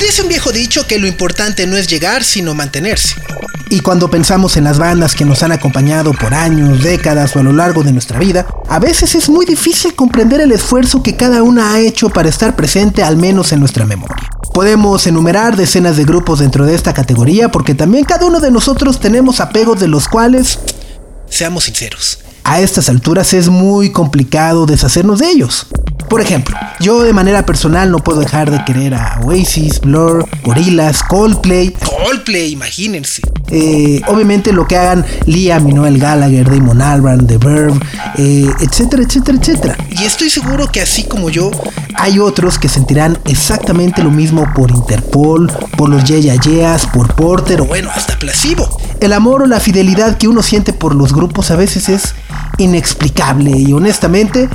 Dice 0.00 0.22
un 0.22 0.28
viejo 0.28 0.52
dicho 0.52 0.86
que 0.86 0.98
lo 0.98 1.08
importante 1.08 1.66
no 1.66 1.76
es 1.76 1.88
llegar, 1.88 2.22
sino 2.22 2.54
mantenerse. 2.54 3.16
Y 3.68 3.80
cuando 3.80 4.08
pensamos 4.08 4.56
en 4.56 4.64
las 4.64 4.78
bandas 4.78 5.14
que 5.14 5.24
nos 5.24 5.42
han 5.42 5.52
acompañado 5.52 6.12
por 6.14 6.32
años, 6.32 6.82
décadas 6.82 7.34
o 7.34 7.40
a 7.40 7.42
lo 7.42 7.52
largo 7.52 7.82
de 7.82 7.92
nuestra 7.92 8.18
vida, 8.18 8.46
a 8.68 8.78
veces 8.78 9.14
es 9.16 9.28
muy 9.28 9.44
difícil 9.44 9.94
comprender 9.94 10.40
el 10.40 10.52
esfuerzo 10.52 11.02
que 11.02 11.16
cada 11.16 11.42
una 11.42 11.74
ha 11.74 11.80
hecho 11.80 12.08
para 12.10 12.28
estar 12.28 12.54
presente 12.56 13.02
al 13.02 13.16
menos 13.16 13.52
en 13.52 13.60
nuestra 13.60 13.84
memoria. 13.84 14.30
Podemos 14.54 15.06
enumerar 15.06 15.56
decenas 15.56 15.96
de 15.96 16.04
grupos 16.04 16.38
dentro 16.38 16.64
de 16.64 16.74
esta 16.74 16.94
categoría 16.94 17.50
porque 17.50 17.74
también 17.74 18.04
cada 18.04 18.24
uno 18.24 18.40
de 18.40 18.50
nosotros 18.50 19.00
tenemos 19.00 19.40
apegos 19.40 19.80
de 19.80 19.88
los 19.88 20.08
cuales, 20.08 20.60
seamos 21.28 21.64
sinceros, 21.64 22.20
a 22.48 22.60
estas 22.60 22.88
alturas 22.88 23.34
es 23.34 23.50
muy 23.50 23.92
complicado 23.92 24.64
deshacernos 24.64 25.18
de 25.18 25.30
ellos. 25.30 25.66
Por 26.08 26.22
ejemplo, 26.22 26.56
yo 26.80 27.02
de 27.02 27.12
manera 27.12 27.44
personal 27.44 27.90
no 27.90 27.98
puedo 27.98 28.20
dejar 28.20 28.50
de 28.50 28.64
querer 28.64 28.94
a 28.94 29.20
Oasis, 29.22 29.82
Blur, 29.82 30.26
Gorillaz, 30.42 31.02
Coldplay. 31.02 31.74
Coldplay, 32.06 32.52
imagínense. 32.52 33.20
Eh, 33.50 34.00
obviamente 34.06 34.54
lo 34.54 34.66
que 34.66 34.78
hagan 34.78 35.04
Liam 35.26 35.68
y 35.68 35.74
Noel 35.74 35.98
Gallagher, 35.98 36.48
Damon 36.48 36.80
Albarn, 36.80 37.26
The 37.26 37.36
Verb, 37.36 37.78
eh, 38.16 38.50
etcétera, 38.60 39.02
etcétera, 39.02 39.38
etcétera. 39.38 39.76
Y 39.90 40.04
estoy 40.04 40.30
seguro 40.30 40.72
que 40.72 40.80
así 40.80 41.04
como 41.04 41.28
yo, 41.28 41.50
hay 41.96 42.18
otros 42.18 42.58
que 42.58 42.70
sentirán 42.70 43.18
exactamente 43.26 44.02
lo 44.02 44.10
mismo 44.10 44.46
por 44.54 44.70
Interpol, 44.70 45.52
por 45.76 45.90
los 45.90 46.04
Yeas, 46.04 46.86
por 46.86 47.14
Porter 47.14 47.60
o 47.60 47.66
bueno, 47.66 47.90
hasta 47.94 48.18
Placebo. 48.18 48.80
El 49.00 49.12
amor 49.12 49.42
o 49.42 49.46
la 49.46 49.60
fidelidad 49.60 50.16
que 50.16 50.28
uno 50.28 50.42
siente 50.42 50.72
por 50.72 50.94
los 50.94 51.12
grupos 51.12 51.50
a 51.50 51.56
veces 51.56 51.90
es 51.90 52.14
inexplicable 52.56 53.50
y 53.50 53.72
honestamente 53.72 54.48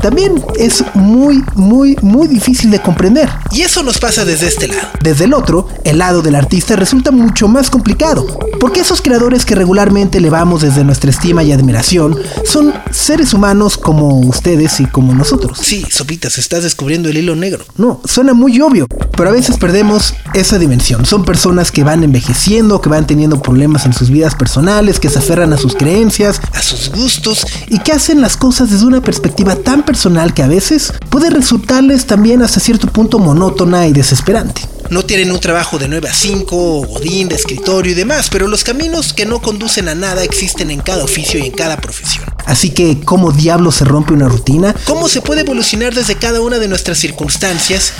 también 0.00 0.42
es 0.58 0.84
muy, 0.94 1.42
muy, 1.54 1.96
muy 2.02 2.28
difícil 2.28 2.70
de 2.70 2.80
comprender. 2.80 3.28
Y 3.50 3.62
eso 3.62 3.82
nos 3.82 3.98
pasa 3.98 4.24
desde 4.24 4.48
este 4.48 4.68
lado. 4.68 4.88
Desde 5.02 5.24
el 5.24 5.34
otro, 5.34 5.68
el 5.84 5.98
lado 5.98 6.22
del 6.22 6.34
artista 6.34 6.76
resulta 6.76 7.10
mucho 7.10 7.48
más 7.48 7.70
complicado, 7.70 8.26
porque 8.60 8.80
esos 8.80 9.02
creadores 9.02 9.44
que 9.44 9.54
regularmente 9.54 10.18
elevamos 10.18 10.62
desde 10.62 10.84
nuestra 10.84 11.10
estima 11.10 11.42
y 11.42 11.52
admiración 11.52 12.16
son 12.44 12.74
seres 12.90 13.34
humanos 13.34 13.76
como 13.78 14.20
ustedes 14.20 14.80
y 14.80 14.86
como 14.86 15.14
nosotros. 15.14 15.58
Sí, 15.62 15.84
Sopitas, 15.90 16.38
estás 16.38 16.62
descubriendo 16.62 17.08
el 17.08 17.16
hilo 17.16 17.36
negro. 17.36 17.64
No, 17.76 18.00
suena 18.04 18.34
muy 18.34 18.60
obvio, 18.60 18.86
pero 19.16 19.30
a 19.30 19.32
veces 19.32 19.56
perdemos 19.56 20.14
esa 20.34 20.58
dimensión. 20.58 21.06
Son 21.06 21.24
personas 21.24 21.72
que 21.72 21.84
van 21.84 22.04
envejeciendo, 22.04 22.80
que 22.80 22.88
van 22.88 23.06
teniendo 23.06 23.40
problemas 23.40 23.86
en 23.86 23.92
sus 23.92 24.10
vidas 24.10 24.34
personales, 24.34 25.00
que 25.00 25.08
se 25.08 25.18
aferran 25.18 25.52
a 25.52 25.58
sus 25.58 25.74
creencias, 25.74 26.40
a 26.52 26.62
sus 26.62 26.90
gustos 26.90 27.46
y 27.68 27.78
que 27.78 27.92
hacen 27.92 28.20
las 28.20 28.36
cosas 28.36 28.70
desde 28.70 28.86
una 28.86 29.00
perspectiva 29.00 29.56
tan 29.56 29.84
personal 29.86 30.34
que 30.34 30.42
a 30.42 30.48
veces 30.48 30.92
puede 31.08 31.30
resultarles 31.30 32.04
también 32.04 32.42
hasta 32.42 32.60
cierto 32.60 32.88
punto 32.88 33.18
monótona 33.18 33.86
y 33.86 33.92
desesperante. 33.92 34.60
No 34.90 35.04
tienen 35.04 35.32
un 35.32 35.40
trabajo 35.40 35.78
de 35.78 35.88
9 35.88 36.08
a 36.08 36.14
5, 36.14 36.86
godín, 36.86 37.28
de 37.28 37.34
escritorio 37.36 37.92
y 37.92 37.94
demás, 37.94 38.28
pero 38.30 38.46
los 38.46 38.62
caminos 38.62 39.12
que 39.12 39.26
no 39.26 39.40
conducen 39.40 39.88
a 39.88 39.94
nada 39.94 40.22
existen 40.22 40.70
en 40.70 40.80
cada 40.80 41.02
oficio 41.02 41.40
y 41.40 41.46
en 41.46 41.52
cada 41.52 41.78
profesión. 41.78 42.26
Así 42.44 42.70
que, 42.70 43.00
¿cómo 43.04 43.32
diablo 43.32 43.72
se 43.72 43.84
rompe 43.84 44.12
una 44.12 44.28
rutina? 44.28 44.74
¿Cómo 44.84 45.08
se 45.08 45.22
puede 45.22 45.40
evolucionar 45.40 45.94
desde 45.94 46.16
cada 46.16 46.40
una 46.40 46.58
de 46.58 46.68
nuestras 46.68 46.98
circunstancias? 46.98 47.94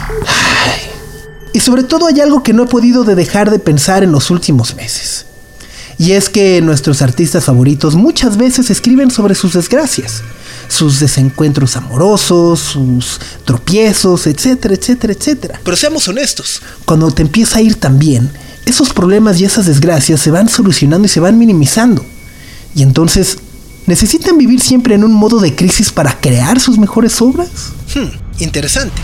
Y 1.53 1.61
sobre 1.61 1.83
todo 1.83 2.06
hay 2.06 2.21
algo 2.21 2.43
que 2.43 2.53
no 2.53 2.65
he 2.65 2.66
podido 2.66 3.05
de 3.05 3.15
dejar 3.15 3.50
de 3.50 3.59
pensar 3.59 4.05
en 4.05 4.12
los 4.12 4.31
últimos 4.31 4.77
meses. 4.77 5.27
Y 5.99 6.12
es 6.12 6.28
que 6.28 6.60
nuestros 6.60 7.00
artistas 7.00 7.44
favoritos 7.44 7.94
muchas 7.94 8.37
veces 8.37 8.71
escriben 8.71 9.10
sobre 9.10 9.34
sus 9.34 9.55
desgracias 9.55 10.22
sus 10.69 11.00
desencuentros 11.00 11.77
amorosos, 11.77 12.60
sus 12.60 13.21
tropiezos, 13.44 14.27
etcétera, 14.27 14.75
etcétera, 14.75 15.12
etcétera. 15.12 15.60
Pero 15.65 15.77
seamos 15.77 16.06
honestos, 16.09 16.62
cuando 16.84 17.10
te 17.10 17.22
empieza 17.22 17.59
a 17.59 17.62
ir 17.62 17.77
tan 17.77 17.99
bien, 17.99 18.31
esos 18.65 18.93
problemas 18.93 19.41
y 19.41 19.44
esas 19.44 19.66
desgracias 19.66 20.21
se 20.21 20.31
van 20.31 20.49
solucionando 20.49 21.06
y 21.06 21.09
se 21.09 21.21
van 21.21 21.38
minimizando. 21.38 22.04
Y 22.75 22.82
entonces, 22.82 23.38
¿necesitan 23.87 24.37
vivir 24.37 24.60
siempre 24.60 24.94
en 24.94 25.04
un 25.04 25.12
modo 25.12 25.38
de 25.38 25.54
crisis 25.54 25.91
para 25.91 26.19
crear 26.21 26.60
sus 26.60 26.78
mejores 26.78 27.21
obras? 27.22 27.48
Hmm, 27.94 28.43
interesante. 28.43 29.00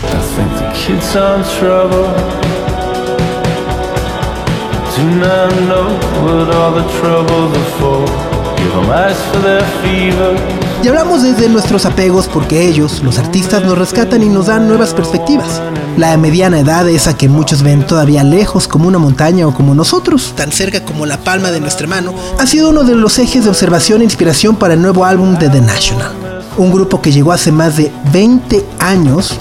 Y 10.83 10.87
hablamos 10.89 11.23
desde 11.23 11.47
nuestros 11.47 11.85
apegos 11.85 12.27
porque 12.27 12.67
ellos, 12.67 13.01
los 13.05 13.17
artistas, 13.17 13.63
nos 13.63 13.77
rescatan 13.77 14.21
y 14.21 14.27
nos 14.27 14.47
dan 14.47 14.67
nuevas 14.67 14.93
perspectivas. 14.93 15.61
La 15.95 16.17
mediana 16.17 16.59
edad, 16.59 16.89
esa 16.89 17.15
que 17.15 17.29
muchos 17.29 17.63
ven 17.63 17.87
todavía 17.87 18.21
lejos 18.25 18.67
como 18.67 18.89
una 18.89 18.97
montaña 18.97 19.47
o 19.47 19.53
como 19.53 19.73
nosotros, 19.73 20.33
tan 20.35 20.51
cerca 20.51 20.83
como 20.83 21.05
la 21.05 21.23
palma 21.23 21.51
de 21.51 21.61
nuestra 21.61 21.87
mano, 21.87 22.13
ha 22.37 22.45
sido 22.45 22.69
uno 22.69 22.83
de 22.83 22.95
los 22.95 23.17
ejes 23.17 23.45
de 23.45 23.49
observación 23.49 24.01
e 24.01 24.03
inspiración 24.03 24.57
para 24.57 24.73
el 24.73 24.81
nuevo 24.81 25.05
álbum 25.05 25.39
de 25.39 25.47
The 25.47 25.61
National. 25.61 26.11
Un 26.57 26.73
grupo 26.73 27.01
que 27.01 27.13
llegó 27.13 27.31
hace 27.31 27.53
más 27.53 27.77
de 27.77 27.89
20 28.11 28.65
años, 28.79 29.39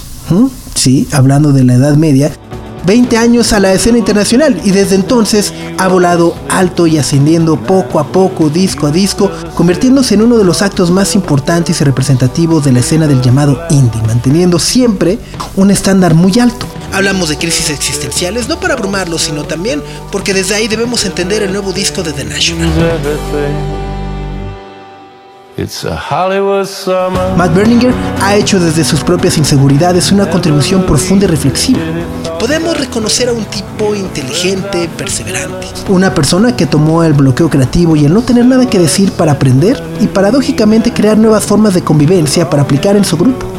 sí, 0.76 1.09
hablando 1.10 1.53
de 1.53 1.64
la 1.64 1.74
Edad 1.74 1.97
Media, 1.97 2.30
20 2.87 3.16
años 3.16 3.53
a 3.53 3.60
la 3.60 3.72
escena 3.72 3.98
internacional 3.98 4.60
y 4.65 4.70
desde 4.70 4.97
entonces 4.97 5.53
ha 5.78 5.88
volado 5.88 6.34
alto 6.48 6.87
y 6.87 6.98
ascendiendo 6.98 7.56
poco 7.56 8.00
a 8.00 8.09
poco, 8.09 8.50
disco 8.50 8.87
a 8.87 8.91
disco, 8.91 9.31
convirtiéndose 9.54 10.15
en 10.15 10.22
uno 10.22 10.38
de 10.38 10.44
los 10.44 10.62
actos 10.62 10.91
más 10.91 11.15
importantes 11.15 11.81
y 11.81 11.84
representativos 11.84 12.65
de 12.65 12.72
la 12.72 12.81
escena 12.81 13.06
del 13.06 13.21
llamado 13.21 13.60
indie, 13.71 14.03
manteniendo 14.03 14.59
siempre 14.59 15.19
un 15.56 15.71
estándar 15.71 16.15
muy 16.15 16.38
alto. 16.38 16.66
Hablamos 16.92 17.31
de 17.31 17.38
crisis 17.38 17.71
existenciales 17.71 18.48
no 18.48 18.60
para 18.60 18.75
abrumarlos, 18.75 19.22
sino 19.22 19.44
también 19.44 19.82
porque 20.10 20.34
desde 20.34 20.54
ahí 20.54 20.69
debemos 20.69 21.04
entender 21.04 21.42
el 21.42 21.53
nuevo 21.53 21.72
disco 21.72 22.03
de 22.03 22.12
The 22.12 22.25
National. 22.25 22.71
Matt 27.37 27.55
Berninger 27.55 27.93
ha 28.23 28.37
hecho 28.37 28.59
desde 28.59 28.85
sus 28.85 29.05
propias 29.05 29.37
inseguridades 29.37 30.11
una 30.11 30.31
contribución 30.31 30.85
profunda 30.85 31.27
y 31.27 31.29
reflexiva. 31.29 31.81
Podemos 32.39 32.79
reconocer 32.79 33.29
a 33.29 33.33
un 33.33 33.45
tipo 33.45 33.95
inteligente, 33.95 34.89
perseverante. 34.97 35.67
Una 35.89 36.15
persona 36.15 36.57
que 36.57 36.67
tomó 36.67 37.05
el 37.05 37.13
bloqueo 37.13 37.51
creativo 37.51 37.97
y 37.97 38.07
el 38.07 38.15
no 38.15 38.23
tener 38.23 38.47
nada 38.47 38.69
que 38.69 38.79
decir 38.79 39.13
para 39.13 39.33
aprender 39.33 39.83
y 40.01 40.07
paradójicamente 40.07 40.93
crear 40.93 41.19
nuevas 41.19 41.45
formas 41.45 41.75
de 41.75 41.83
convivencia 41.83 42.49
para 42.49 42.63
aplicar 42.63 42.97
en 42.97 43.05
su 43.05 43.19
grupo. 43.19 43.52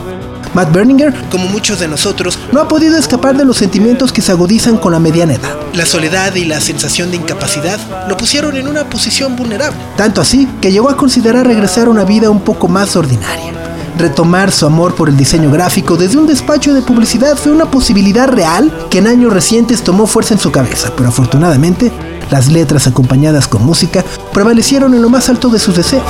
Matt 0.54 0.72
Berninger, 0.72 1.14
como 1.30 1.48
muchos 1.48 1.80
de 1.80 1.88
nosotros, 1.88 2.38
no 2.52 2.62
ha 2.62 2.68
podido 2.68 2.98
escapar 2.98 3.36
de 3.36 3.46
los 3.46 3.58
sentimientos 3.58 4.14
que 4.14 4.22
se 4.22 4.32
agudizan 4.32 4.78
con 4.78 4.92
la 4.92 5.00
mediana 5.00 5.34
edad. 5.34 5.56
La 5.74 5.86
soledad 5.86 6.36
y 6.36 6.46
la 6.46 6.62
sensación 6.62 7.10
de 7.10 7.18
incapacidad 7.18 7.80
lo 8.08 8.18
pusieron 8.18 8.56
en 8.56 8.68
una 8.68 8.84
posición 8.90 9.36
vulnerable. 9.36 9.80
Tanto 9.98 10.22
así 10.22 10.48
que 10.62 10.72
llegó 10.72 10.90
a 10.90 10.98
considerar 10.98 11.48
regresar 11.48 11.88
a 11.88 11.92
una 11.92 12.04
vida 12.04 12.30
un 12.30 12.42
poco 12.42 12.68
más 12.68 12.96
ordinaria. 12.96 13.52
Retomar 13.98 14.52
su 14.52 14.66
amor 14.66 14.96
por 14.96 15.10
el 15.10 15.18
diseño 15.18 15.52
gráfico 15.52 15.98
desde 15.98 16.18
un 16.18 16.28
despacho 16.28 16.74
de 16.74 16.82
publicidad 16.82 17.38
fue 17.38 17.52
una 17.52 17.66
posibilidad 17.66 18.28
real 18.28 18.72
que 18.90 19.00
en 19.00 19.08
años 19.08 19.34
recientes 19.34 19.84
tomó 19.84 20.08
fuerza 20.08 20.34
en 20.34 20.40
su 20.40 20.52
cabeza, 20.52 20.92
pero 20.96 21.10
afortunadamente 21.10 21.92
las 22.32 22.52
letras 22.52 22.88
acompañadas 22.88 23.48
con 23.48 23.64
música 23.64 24.04
prevalecieron 24.34 24.94
en 24.94 25.02
lo 25.02 25.10
más 25.10 25.30
alto 25.30 25.50
de 25.50 25.60
sus 25.60 25.76
deseos. 25.76 26.04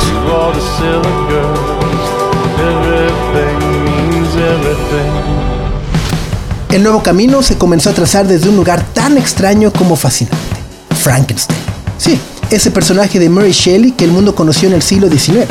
El 6.73 6.81
nuevo 6.81 7.03
camino 7.03 7.43
se 7.43 7.55
comenzó 7.55 7.91
a 7.91 7.93
trazar 7.93 8.27
desde 8.27 8.49
un 8.49 8.55
lugar 8.55 8.83
tan 8.95 9.15
extraño 9.15 9.71
como 9.71 9.95
fascinante, 9.95 10.35
Frankenstein. 11.03 11.59
Sí, 11.99 12.19
ese 12.49 12.71
personaje 12.71 13.19
de 13.19 13.29
Mary 13.29 13.51
Shelley 13.51 13.91
que 13.91 14.05
el 14.05 14.11
mundo 14.11 14.33
conoció 14.33 14.69
en 14.69 14.73
el 14.73 14.81
siglo 14.81 15.07
XIX. 15.07 15.45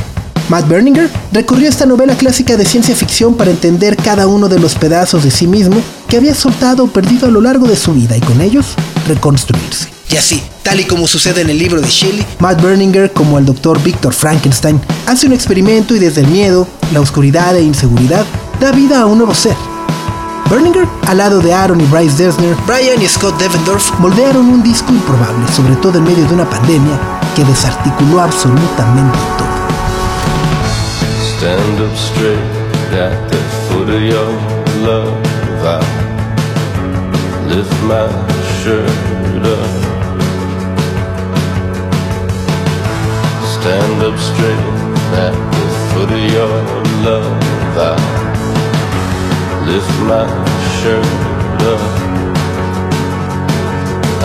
Matt 0.49 0.67
Berninger 0.67 1.09
recurrió 1.31 1.67
a 1.67 1.71
esta 1.71 1.87
novela 1.87 2.17
clásica 2.17 2.57
de 2.57 2.65
ciencia 2.65 2.97
ficción 2.97 3.37
para 3.37 3.53
entender 3.53 3.97
cada 3.97 4.27
uno 4.27 4.49
de 4.49 4.59
los 4.59 4.75
pedazos 4.75 5.23
de 5.23 5.31
sí 5.31 5.47
mismo 5.47 5.77
que 6.09 6.17
había 6.17 6.35
soltado 6.35 6.83
o 6.83 6.87
perdido 6.89 7.29
a 7.29 7.31
lo 7.31 7.41
largo 7.41 7.69
de 7.69 7.77
su 7.77 7.95
vida 7.95 8.17
y 8.17 8.21
con 8.21 8.41
ellos 8.41 8.75
reconstruirse. 9.07 9.91
Y 10.11 10.17
así, 10.17 10.43
tal 10.65 10.81
y 10.81 10.85
como 10.87 11.07
sucede 11.07 11.43
en 11.43 11.51
el 11.51 11.59
libro 11.59 11.81
de 11.81 11.89
Shelley, 11.89 12.27
Matt 12.41 12.61
Berninger, 12.61 13.13
como 13.13 13.39
el 13.39 13.47
doctor 13.47 13.81
Victor 13.81 14.13
Frankenstein, 14.13 14.81
hace 15.07 15.29
un 15.29 15.35
experimento 15.35 15.95
y 15.95 16.01
desde 16.01 16.23
el 16.23 16.27
miedo, 16.27 16.67
la 16.93 17.01
oscuridad 17.01 17.57
e 17.57 17.63
inseguridad, 17.63 18.27
da 18.61 18.73
vida 18.73 19.03
a 19.03 19.07
un 19.07 19.19
nuevo 19.19 19.37
ser, 19.37 19.55
Berninger, 20.53 20.87
al 21.09 21.17
lado 21.17 21.41
de 21.41 21.55
Aaron 21.55 21.81
y 21.81 21.85
Bryce 21.87 22.23
Dessner, 22.23 22.55
Brian 22.67 23.01
y 23.01 23.09
Scott 23.09 23.39
Devendorf 23.39 23.91
moldearon 24.01 24.45
un 24.51 24.63
disco 24.63 24.93
improbable, 24.93 25.49
sobre 25.51 25.75
todo 25.77 25.97
en 25.97 26.05
medio 26.05 26.27
de 26.29 26.35
una 26.35 26.45
pandemia 26.45 26.93
que 27.35 27.43
desarticuló 27.43 28.21
absolutamente 28.21 29.19
todo. 29.39 29.49
up 31.81 31.97
straight 31.97 32.39
at 32.93 33.31
the 33.31 33.39
foot 33.67 33.89
of 33.89 34.03
your 34.03 34.29
love. 34.85 35.17
I 35.65 35.81
lift 37.49 37.73
my 37.89 38.07
shirt 38.61 38.87
up. 39.47 39.71
Stand 43.57 44.03
up 44.03 44.19
straight 44.19 44.67
at 45.17 45.35
the 45.55 45.67
foot 45.95 46.13
of 46.13 46.23
your 46.31 46.53
love. 47.07 47.41
I 47.79 48.12
lift 49.67 49.95
my 50.11 50.27
shirt 50.79 51.07
up. 51.73 51.83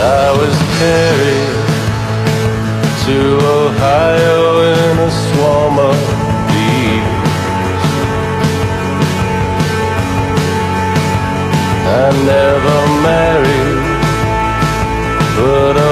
I 0.00 0.26
was 0.40 0.56
carried 0.80 1.58
to 3.04 3.18
Ohio 3.60 4.40
in 4.74 4.94
a 4.98 5.10
swarm 5.24 5.76
of 5.90 5.98
bees. 6.50 7.84
I 12.00 12.06
never 12.34 12.78
married, 13.08 13.80
but 15.36 15.74
Ohio 15.76 15.87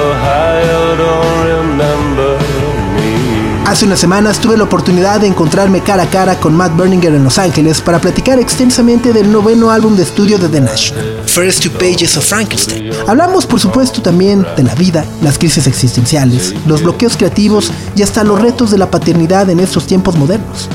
Hace 3.76 3.84
unas 3.84 4.00
semanas 4.00 4.38
tuve 4.38 4.56
la 4.56 4.64
oportunidad 4.64 5.20
de 5.20 5.26
encontrarme 5.26 5.82
cara 5.82 6.04
a 6.04 6.08
cara 6.08 6.40
con 6.40 6.56
Matt 6.56 6.74
Berninger 6.78 7.12
en 7.12 7.22
Los 7.22 7.36
Ángeles 7.36 7.82
para 7.82 8.00
platicar 8.00 8.38
extensamente 8.38 9.12
del 9.12 9.30
noveno 9.30 9.70
álbum 9.70 9.94
de 9.96 10.02
estudio 10.02 10.38
de 10.38 10.48
The 10.48 10.62
National, 10.62 11.04
First 11.26 11.62
Two 11.62 11.72
Pages 11.72 12.16
of 12.16 12.24
Frankenstein. 12.24 12.88
Hablamos 13.06 13.44
por 13.44 13.60
supuesto 13.60 14.00
también 14.00 14.46
de 14.56 14.62
la 14.62 14.74
vida, 14.76 15.04
las 15.20 15.36
crisis 15.36 15.66
existenciales, 15.66 16.54
los 16.66 16.82
bloqueos 16.82 17.18
creativos 17.18 17.70
y 17.94 18.00
hasta 18.00 18.24
los 18.24 18.40
retos 18.40 18.70
de 18.70 18.78
la 18.78 18.90
paternidad 18.90 19.50
en 19.50 19.60
estos 19.60 19.86
tiempos 19.86 20.16
modernos. 20.16 20.70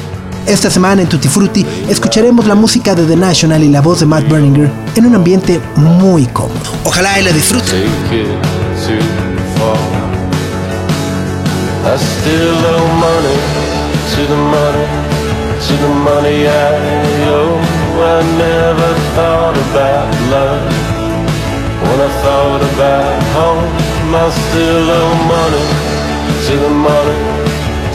Esta 0.45 0.69
semana 0.69 1.01
en 1.01 1.09
Tutti 1.09 1.27
Frutti 1.27 1.65
escucharemos 1.89 2.45
la 2.45 2.53
música 2.53 2.93
de 2.93 3.05
The 3.05 3.15
National 3.15 3.63
y 3.63 3.69
la 3.69 3.81
voz 3.81 4.01
de 4.01 4.05
Matt 4.05 4.29
Berninger 4.29 4.71
en 4.95 5.05
un 5.07 5.15
ambiente 5.15 5.59
muy 5.75 6.27
cómodo. 6.27 6.69
Ojalá 6.83 7.19
y 7.19 7.23
la 7.23 7.31
disfruten. 7.31 7.81
I 11.83 11.97
still 11.97 12.61
owe 12.73 12.87
money 13.01 13.37
to 14.13 14.21
the 14.29 14.37
money, 14.37 14.85
to 15.65 15.73
the 15.81 15.93
money 16.05 16.45
I 16.45 16.77
owe. 17.25 17.57
I 18.01 18.21
never 18.37 18.89
thought 19.17 19.57
about 19.65 20.09
love. 20.29 20.61
When 21.81 21.99
I 21.99 22.11
thought 22.21 22.61
about 22.73 23.17
home, 23.33 23.65
I 24.13 24.29
still 24.29 24.87
owe 24.99 25.15
money 25.35 25.65
to 26.45 26.53
the 26.65 26.69
money, 26.69 27.19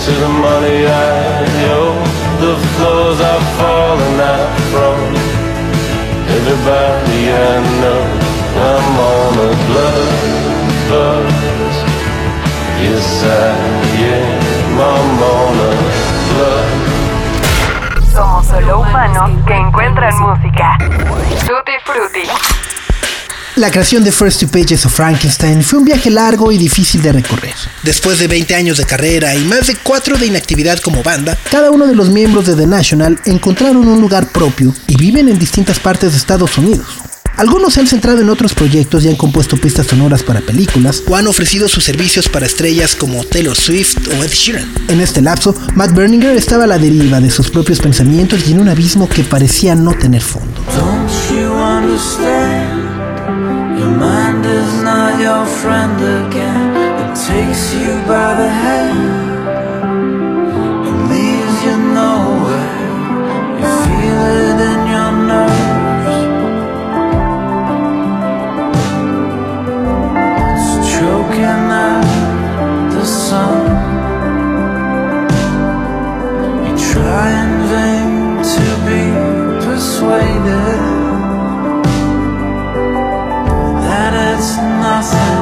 to 0.03 0.13
the 0.19 0.33
money 0.35 0.79
I 0.87 1.47
owe. 1.79 1.97
The 2.43 2.55
floors 2.75 3.21
I've 3.23 3.47
fallen 3.57 4.15
out 4.35 4.53
from. 4.75 4.99
Everybody 6.37 7.21
I 7.31 7.55
know, 7.81 8.03
I'm 8.67 8.99
on 9.15 9.33
a 9.47 9.53
blood 9.71 10.27
buzz. 10.91 11.66
Yes, 12.79 13.25
I 13.25 13.27
am. 14.05 14.79
I'm 14.79 15.23
on 15.23 15.57
a 15.61 15.71
blood. 16.33 16.69
Somos 18.13 18.47
solo 18.47 18.81
humanos 18.81 19.31
que 19.47 19.55
encuentran 19.55 20.15
música. 20.21 20.77
Tutti 21.47 21.73
Frutti. 21.85 22.29
La 23.57 23.71
creación 23.71 24.05
de 24.05 24.13
First 24.13 24.41
Two 24.41 24.51
Pages 24.51 24.85
of 24.85 24.93
Frankenstein 24.93 25.63
fue 25.63 25.79
un 25.79 25.87
viaje 25.87 26.11
largo 26.11 26.53
y 26.53 26.59
difícil 26.59 27.01
de 27.01 27.13
recorrer. 27.13 27.55
Después 27.83 28.19
de 28.19 28.29
20 28.29 28.55
años 28.55 28.77
de 28.77 28.85
carrera 28.85 29.35
y 29.35 29.43
más 29.45 29.69
de 29.69 29.77
4 29.77 30.19
de 30.19 30.27
inactividad 30.27 30.79
como 30.81 31.03
banda, 31.03 31.39
cada 31.51 31.71
uno 31.71 31.87
de 31.87 31.95
los 31.95 32.11
miembros 32.11 32.45
de 32.45 32.57
The 32.57 32.67
National 32.67 33.19
encontraron 33.25 33.89
un 33.89 34.03
lugar 34.03 34.27
propio 34.27 34.75
y 34.87 34.99
viven 34.99 35.31
en 35.31 35.39
distintas 35.39 35.79
partes 35.79 36.13
de 36.13 36.19
Estados 36.19 36.59
Unidos. 36.59 37.06
Algunos 37.37 37.75
se 37.75 37.81
han 37.81 37.87
centrado 37.87 38.21
en 38.21 38.31
otros 38.31 38.55
proyectos 38.55 39.05
y 39.05 39.09
han 39.09 39.17
compuesto 39.17 39.59
pistas 39.59 39.87
sonoras 39.87 40.23
para 40.23 40.41
películas 40.41 41.03
o 41.07 41.17
han 41.17 41.27
ofrecido 41.27 41.69
sus 41.69 41.85
servicios 41.85 42.31
para 42.31 42.47
estrellas 42.47 42.97
como 42.97 43.25
Taylor 43.25 43.55
Swift 43.55 44.09
o 44.09 44.25
Ed 44.25 44.31
Sheeran. 44.31 44.73
En 44.89 45.01
este 45.01 45.21
lapso, 45.21 45.55
Matt 45.75 45.95
Berninger 45.95 46.35
estaba 46.35 46.65
a 46.65 46.67
la 46.67 46.79
deriva 46.79 47.21
de 47.21 47.31
sus 47.31 47.51
propios 47.51 47.81
pensamientos 47.81 48.49
y 48.49 48.53
en 48.53 48.61
un 48.61 48.71
abismo 48.71 49.07
que 49.07 49.23
parecía 49.23 49.75
no 49.75 49.93
tener 49.93 50.23
fondo. 50.23 50.63
In 73.33 73.43
vain 77.71 78.43
to 78.43 78.67
be 78.87 79.03
persuaded 79.67 80.79
that 83.83 84.13
it's 84.31 84.51
nothing. 84.85 85.39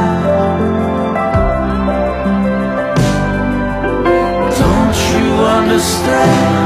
Don't 4.58 4.96
you 5.12 5.28
understand? 5.44 6.64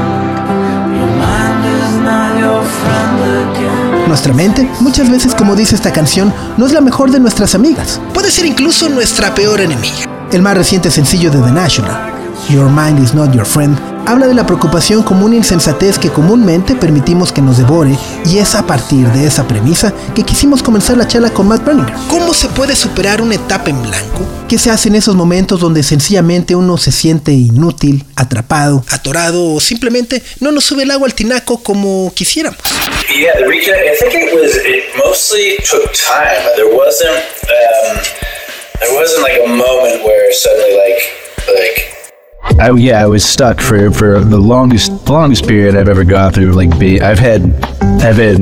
Nuestra 4.07 4.33
mente, 4.33 4.67
muchas 4.79 5.09
veces 5.09 5.35
como 5.35 5.55
dice 5.55 5.75
esta 5.75 5.91
canción, 5.91 6.33
no 6.57 6.65
es 6.65 6.71
la 6.71 6.81
mejor 6.81 7.11
de 7.11 7.19
nuestras 7.19 7.53
amigas. 7.53 8.01
Puede 8.13 8.31
ser 8.31 8.45
incluso 8.47 8.89
nuestra 8.89 9.35
peor 9.35 9.61
enemiga. 9.61 10.18
El 10.31 10.43
más 10.43 10.55
reciente 10.55 10.91
sencillo 10.91 11.31
de 11.31 11.39
The 11.39 11.51
National, 11.51 12.13
Your 12.49 12.69
Mind 12.69 13.03
is 13.03 13.15
Not 13.15 13.33
Your 13.33 13.47
Friend, 13.47 13.75
habla 14.05 14.27
de 14.27 14.35
la 14.35 14.45
preocupación 14.45 15.01
como 15.01 15.25
una 15.25 15.35
insensatez 15.35 15.97
que 15.97 16.11
comúnmente 16.11 16.75
permitimos 16.75 17.33
que 17.33 17.41
nos 17.41 17.57
devore 17.57 17.97
y 18.25 18.37
es 18.37 18.53
a 18.53 18.67
partir 18.67 19.07
de 19.07 19.25
esa 19.25 19.47
premisa 19.47 19.91
que 20.13 20.21
quisimos 20.21 20.61
comenzar 20.61 20.97
la 20.97 21.07
charla 21.07 21.31
con 21.31 21.47
Matt 21.47 21.65
Berninger. 21.65 21.95
¿Cómo 22.07 22.35
se 22.35 22.47
puede 22.49 22.75
superar 22.75 23.23
una 23.23 23.35
etapa 23.35 23.71
en 23.71 23.81
blanco? 23.81 24.23
¿Qué 24.47 24.59
se 24.59 24.69
hace 24.69 24.89
en 24.89 24.97
esos 24.97 25.15
momentos 25.15 25.59
donde 25.59 25.81
sencillamente 25.81 26.55
uno 26.55 26.77
se 26.77 26.91
siente 26.91 27.31
inútil, 27.31 28.05
atrapado, 28.15 28.85
atorado 28.91 29.53
o 29.53 29.59
simplemente 29.59 30.21
no 30.41 30.51
nos 30.51 30.63
sube 30.63 30.83
el 30.83 30.91
agua 30.91 31.07
al 31.07 31.15
tinaco 31.15 31.63
como 31.63 32.13
quisiéramos? 32.13 32.59
Yeah, 33.15 33.33
reconnect. 33.47 34.03
I 34.03 34.09
think 34.11 34.29
it 34.29 34.33
was. 34.35 34.55
It 34.57 34.83
mostly 35.03 35.57
took 35.65 35.91
time. 35.93 36.45
There 36.55 36.69
wasn't. 36.75 37.17
Um, 37.49 38.18
there 38.79 38.95
wasn't 38.95 39.23
like 39.23 39.39
a 39.43 39.47
moment 39.47 40.03
where 40.03 40.31
suddenly, 40.33 40.77
like, 40.77 41.01
like. 41.47 42.59
I, 42.59 42.71
yeah, 42.71 43.01
I 43.01 43.07
was 43.07 43.25
stuck 43.25 43.59
for, 43.59 43.91
for 43.91 44.19
the 44.19 44.39
longest 44.39 45.09
longest 45.09 45.47
period 45.47 45.75
I've 45.75 45.89
ever 45.89 46.03
gone 46.03 46.31
through. 46.31 46.51
Like, 46.53 46.77
be 46.79 47.01
I've 47.01 47.19
had 47.19 47.53
I've 48.01 48.15
had 48.15 48.39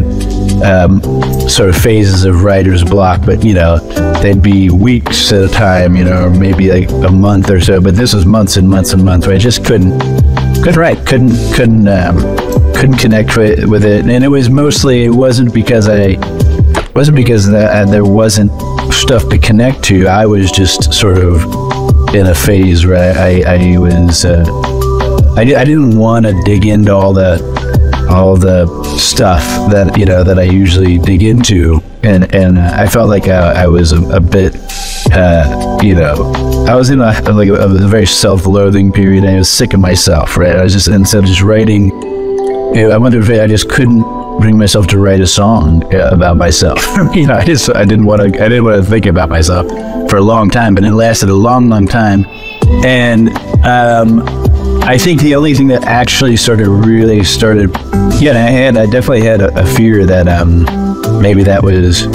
um, 0.63 1.01
sort 1.50 1.70
of 1.70 1.75
phases 1.75 2.24
of 2.24 2.44
writer's 2.44 2.84
block, 2.84 3.25
but 3.25 3.44
you 3.44 3.53
know, 3.53 3.77
they'd 4.22 4.41
be 4.41 4.70
weeks 4.70 5.32
at 5.32 5.44
a 5.44 5.48
time, 5.48 5.96
you 5.96 6.03
know, 6.03 6.25
or 6.25 6.29
maybe 6.29 6.70
like 6.72 6.89
a 6.89 7.12
month 7.12 7.50
or 7.50 7.60
so. 7.60 7.82
But 7.82 7.96
this 7.96 8.13
was 8.13 8.25
months 8.25 8.58
and 8.58 8.70
months 8.70 8.94
and 8.94 9.03
months 9.03 9.27
where 9.27 9.36
I 9.36 9.39
just 9.39 9.65
couldn't 9.65 10.00
couldn't 10.63 10.77
write, 10.77 11.06
couldn't 11.06 11.36
couldn't 11.53 11.88
um, 11.88 12.17
couldn't 12.75 12.98
connect 12.98 13.36
with, 13.36 13.65
with 13.65 13.86
it, 13.86 14.06
and 14.06 14.24
it 14.24 14.27
was 14.27 14.50
mostly 14.50 15.06
it 15.06 15.13
wasn't 15.13 15.53
because 15.53 15.89
I 15.89 16.15
wasn't 16.97 17.15
because 17.15 17.47
uh, 17.47 17.85
there 17.85 18.03
wasn't 18.03 18.51
stuff 18.91 19.29
to 19.29 19.37
connect 19.37 19.83
to. 19.83 20.07
I 20.07 20.25
was 20.25 20.49
just 20.49 20.91
sort 20.91 21.19
of 21.19 21.43
in 22.15 22.25
a 22.25 22.33
phase 22.33 22.87
where 22.87 23.13
I, 23.15 23.43
I, 23.43 23.73
I 23.73 23.77
was 23.77 24.25
uh, 24.25 24.43
I, 25.37 25.41
I 25.41 25.63
didn't 25.63 25.95
want 25.95 26.25
to 26.25 26.33
dig 26.43 26.65
into 26.65 26.91
all 26.91 27.13
the 27.13 27.37
all 28.09 28.35
the 28.35 28.65
stuff 28.97 29.43
that 29.69 29.95
you 29.95 30.07
know 30.07 30.23
that 30.23 30.39
I 30.39 30.45
usually 30.45 30.97
dig 30.97 31.21
into, 31.21 31.83
and 32.01 32.33
and 32.33 32.57
uh, 32.57 32.71
I 32.73 32.87
felt 32.87 33.09
like 33.09 33.27
I, 33.27 33.65
I 33.65 33.67
was 33.67 33.91
a, 33.91 34.01
a 34.09 34.19
bit 34.19 34.55
uh, 35.11 35.77
you 35.83 35.93
know 35.93 36.33
I 36.67 36.73
was 36.73 36.89
in 36.89 36.99
a 36.99 37.11
like 37.31 37.49
a, 37.49 37.53
a 37.53 37.87
very 37.87 38.07
self-loathing 38.07 38.91
period. 38.91 39.23
I 39.23 39.35
was 39.35 39.51
sick 39.51 39.75
of 39.75 39.79
myself, 39.79 40.35
right? 40.35 40.55
I 40.55 40.63
was 40.63 40.73
just 40.73 40.87
instead 40.87 41.19
of 41.19 41.25
just 41.25 41.43
writing 41.43 41.91
you 42.73 42.87
know, 42.87 42.91
I 42.91 42.97
wonder 42.97 43.19
if 43.19 43.29
I 43.29 43.45
just 43.45 43.69
couldn't 43.69 44.16
bring 44.39 44.58
myself 44.58 44.88
to 44.88 45.00
write 45.00 45.20
a 45.20 45.27
song 45.27 45.84
about 45.94 46.38
myself. 46.38 46.79
you 47.15 47.27
know, 47.27 47.36
I 47.36 47.46
just 47.46 47.70
I 47.75 47.86
didn't 47.86 48.06
want 48.06 48.22
to 48.22 48.27
I 48.44 48.50
didn't 48.50 48.65
want 48.65 48.84
to 48.84 48.89
think 48.89 49.06
about 49.06 49.29
myself 49.29 49.67
for 50.10 50.17
a 50.17 50.22
long 50.22 50.50
time, 50.50 50.75
but 50.75 50.84
it 50.84 50.94
lasted 50.94 51.29
a 51.29 51.36
long, 51.36 51.70
long 51.70 51.88
time. 51.88 52.25
And 52.86 53.29
um, 53.65 54.24
I 54.84 54.98
think 54.98 55.22
the 55.22 55.36
only 55.36 55.53
thing 55.53 55.67
that 55.67 55.84
actually 55.84 56.38
sort 56.38 56.62
of 56.62 56.86
really 56.86 57.24
started, 57.24 57.72
yeah, 58.20 58.32
I 58.32 58.51
had 58.51 58.77
I 58.77 58.86
definitely 58.86 59.24
had 59.24 59.41
a, 59.41 59.60
a 59.60 59.65
fear 59.65 60.06
that 60.06 60.27
um, 60.27 60.63
maybe 61.22 61.44
that 61.44 61.63
was 61.63 62.08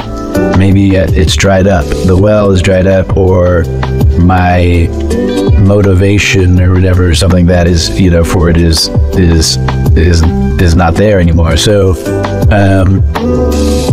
maybe 0.58 0.96
it's 0.96 1.36
dried 1.36 1.66
up, 1.66 1.84
the 2.06 2.16
well 2.16 2.50
is 2.50 2.62
dried 2.62 2.86
up, 2.86 3.16
or 3.16 3.64
my 4.18 4.88
motivation 5.58 6.60
or 6.60 6.74
whatever, 6.74 7.14
something 7.14 7.46
that 7.46 7.66
is, 7.66 7.98
you 8.00 8.10
know, 8.10 8.24
for 8.24 8.48
it 8.48 8.56
is 8.56 8.88
is 9.16 9.58
is 9.96 10.22
is 10.60 10.74
not 10.74 10.94
there 10.94 11.20
anymore. 11.20 11.56
So 11.56 11.92
um, 12.50 13.00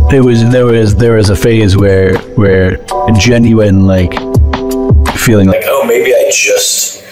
there 0.10 0.24
was 0.24 0.50
there 0.50 0.66
was 0.66 0.96
there 0.96 1.16
was 1.16 1.30
a 1.30 1.36
phase 1.36 1.76
where 1.78 2.18
where 2.36 2.78
genuine 3.18 3.86
like 3.86 4.14
feeling 5.18 5.48
like 5.48 5.64
oh 5.66 5.86
maybe 5.86 6.14
I 6.14 6.30
just 6.32 7.04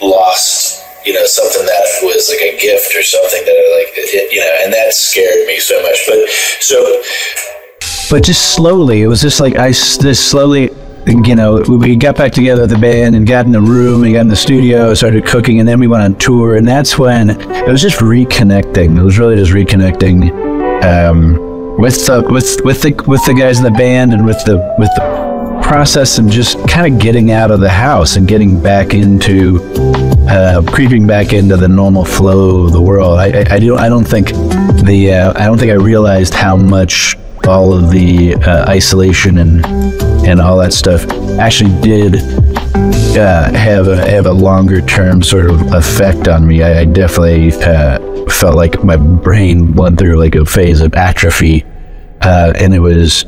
lost 0.00 0.82
you 1.04 1.12
know 1.12 1.26
something 1.26 1.66
that 1.66 1.84
was 2.02 2.28
like 2.30 2.40
a 2.40 2.58
gift 2.60 2.94
or 2.94 3.02
something 3.02 3.44
that 3.44 3.52
I 3.52 3.64
like 3.78 3.92
it, 3.96 4.32
you 4.32 4.40
know 4.40 4.52
and 4.62 4.72
that 4.72 4.94
scared 4.94 5.46
me 5.46 5.58
so 5.58 5.80
much 5.82 5.98
but 6.06 6.28
so 6.60 7.02
but 8.10 8.24
just 8.24 8.54
slowly 8.54 9.02
it 9.02 9.06
was 9.08 9.20
just 9.20 9.40
like 9.40 9.56
I 9.56 9.70
just 9.70 10.30
slowly 10.30 10.70
you 11.06 11.34
know, 11.34 11.62
we 11.68 11.96
got 11.96 12.16
back 12.16 12.32
together 12.32 12.66
the 12.66 12.78
band 12.78 13.14
and 13.14 13.26
got 13.26 13.46
in 13.46 13.52
the 13.52 13.60
room 13.60 14.04
and 14.04 14.12
got 14.12 14.20
in 14.20 14.28
the 14.28 14.36
studio, 14.36 14.94
started 14.94 15.26
cooking, 15.26 15.60
and 15.60 15.68
then 15.68 15.78
we 15.78 15.86
went 15.86 16.02
on 16.02 16.14
tour. 16.16 16.56
And 16.56 16.66
that's 16.66 16.98
when 16.98 17.30
it 17.30 17.68
was 17.68 17.82
just 17.82 18.00
reconnecting. 18.00 18.98
It 18.98 19.02
was 19.02 19.18
really 19.18 19.36
just 19.36 19.52
reconnecting 19.52 20.30
um, 20.82 21.34
with 21.78 22.06
the 22.06 22.26
with 22.30 22.64
with 22.64 22.82
the 22.82 23.04
with 23.06 23.24
the 23.26 23.34
guys 23.34 23.58
in 23.58 23.64
the 23.64 23.70
band 23.70 24.12
and 24.12 24.24
with 24.24 24.42
the 24.44 24.56
with 24.78 24.88
the 24.96 25.60
process 25.62 26.18
and 26.18 26.30
just 26.30 26.56
kind 26.68 26.92
of 26.92 27.00
getting 27.00 27.30
out 27.30 27.50
of 27.50 27.60
the 27.60 27.68
house 27.68 28.16
and 28.16 28.28
getting 28.28 28.60
back 28.62 28.94
into 28.94 29.60
uh, 30.28 30.62
creeping 30.62 31.06
back 31.06 31.32
into 31.32 31.56
the 31.56 31.68
normal 31.68 32.04
flow 32.04 32.64
of 32.64 32.72
the 32.72 32.80
world. 32.80 33.18
I, 33.18 33.26
I, 33.26 33.54
I 33.54 33.58
don't 33.58 33.78
I 33.78 33.88
don't 33.88 34.04
think 34.06 34.28
the 34.84 35.12
uh, 35.12 35.42
I 35.42 35.46
don't 35.46 35.58
think 35.58 35.70
I 35.70 35.74
realized 35.74 36.34
how 36.34 36.56
much 36.56 37.16
all 37.46 37.72
of 37.72 37.90
the 37.90 38.34
uh, 38.36 38.68
isolation 38.68 39.38
and 39.38 39.64
and 40.26 40.40
all 40.40 40.58
that 40.58 40.72
stuff 40.72 41.04
actually 41.38 41.78
did 41.82 42.16
uh, 43.16 43.52
have 43.52 43.88
a 43.88 43.96
have 44.08 44.26
a 44.26 44.32
longer 44.32 44.80
term 44.80 45.22
sort 45.22 45.46
of 45.50 45.72
effect 45.72 46.28
on 46.28 46.46
me. 46.46 46.62
I, 46.62 46.80
I 46.80 46.84
definitely 46.84 47.52
uh, 47.62 48.26
felt 48.26 48.56
like 48.56 48.82
my 48.82 48.96
brain 48.96 49.74
went 49.74 49.98
through 49.98 50.16
like 50.16 50.34
a 50.34 50.44
phase 50.44 50.80
of 50.80 50.94
atrophy, 50.94 51.64
uh, 52.22 52.52
and 52.56 52.74
it 52.74 52.80
was 52.80 53.24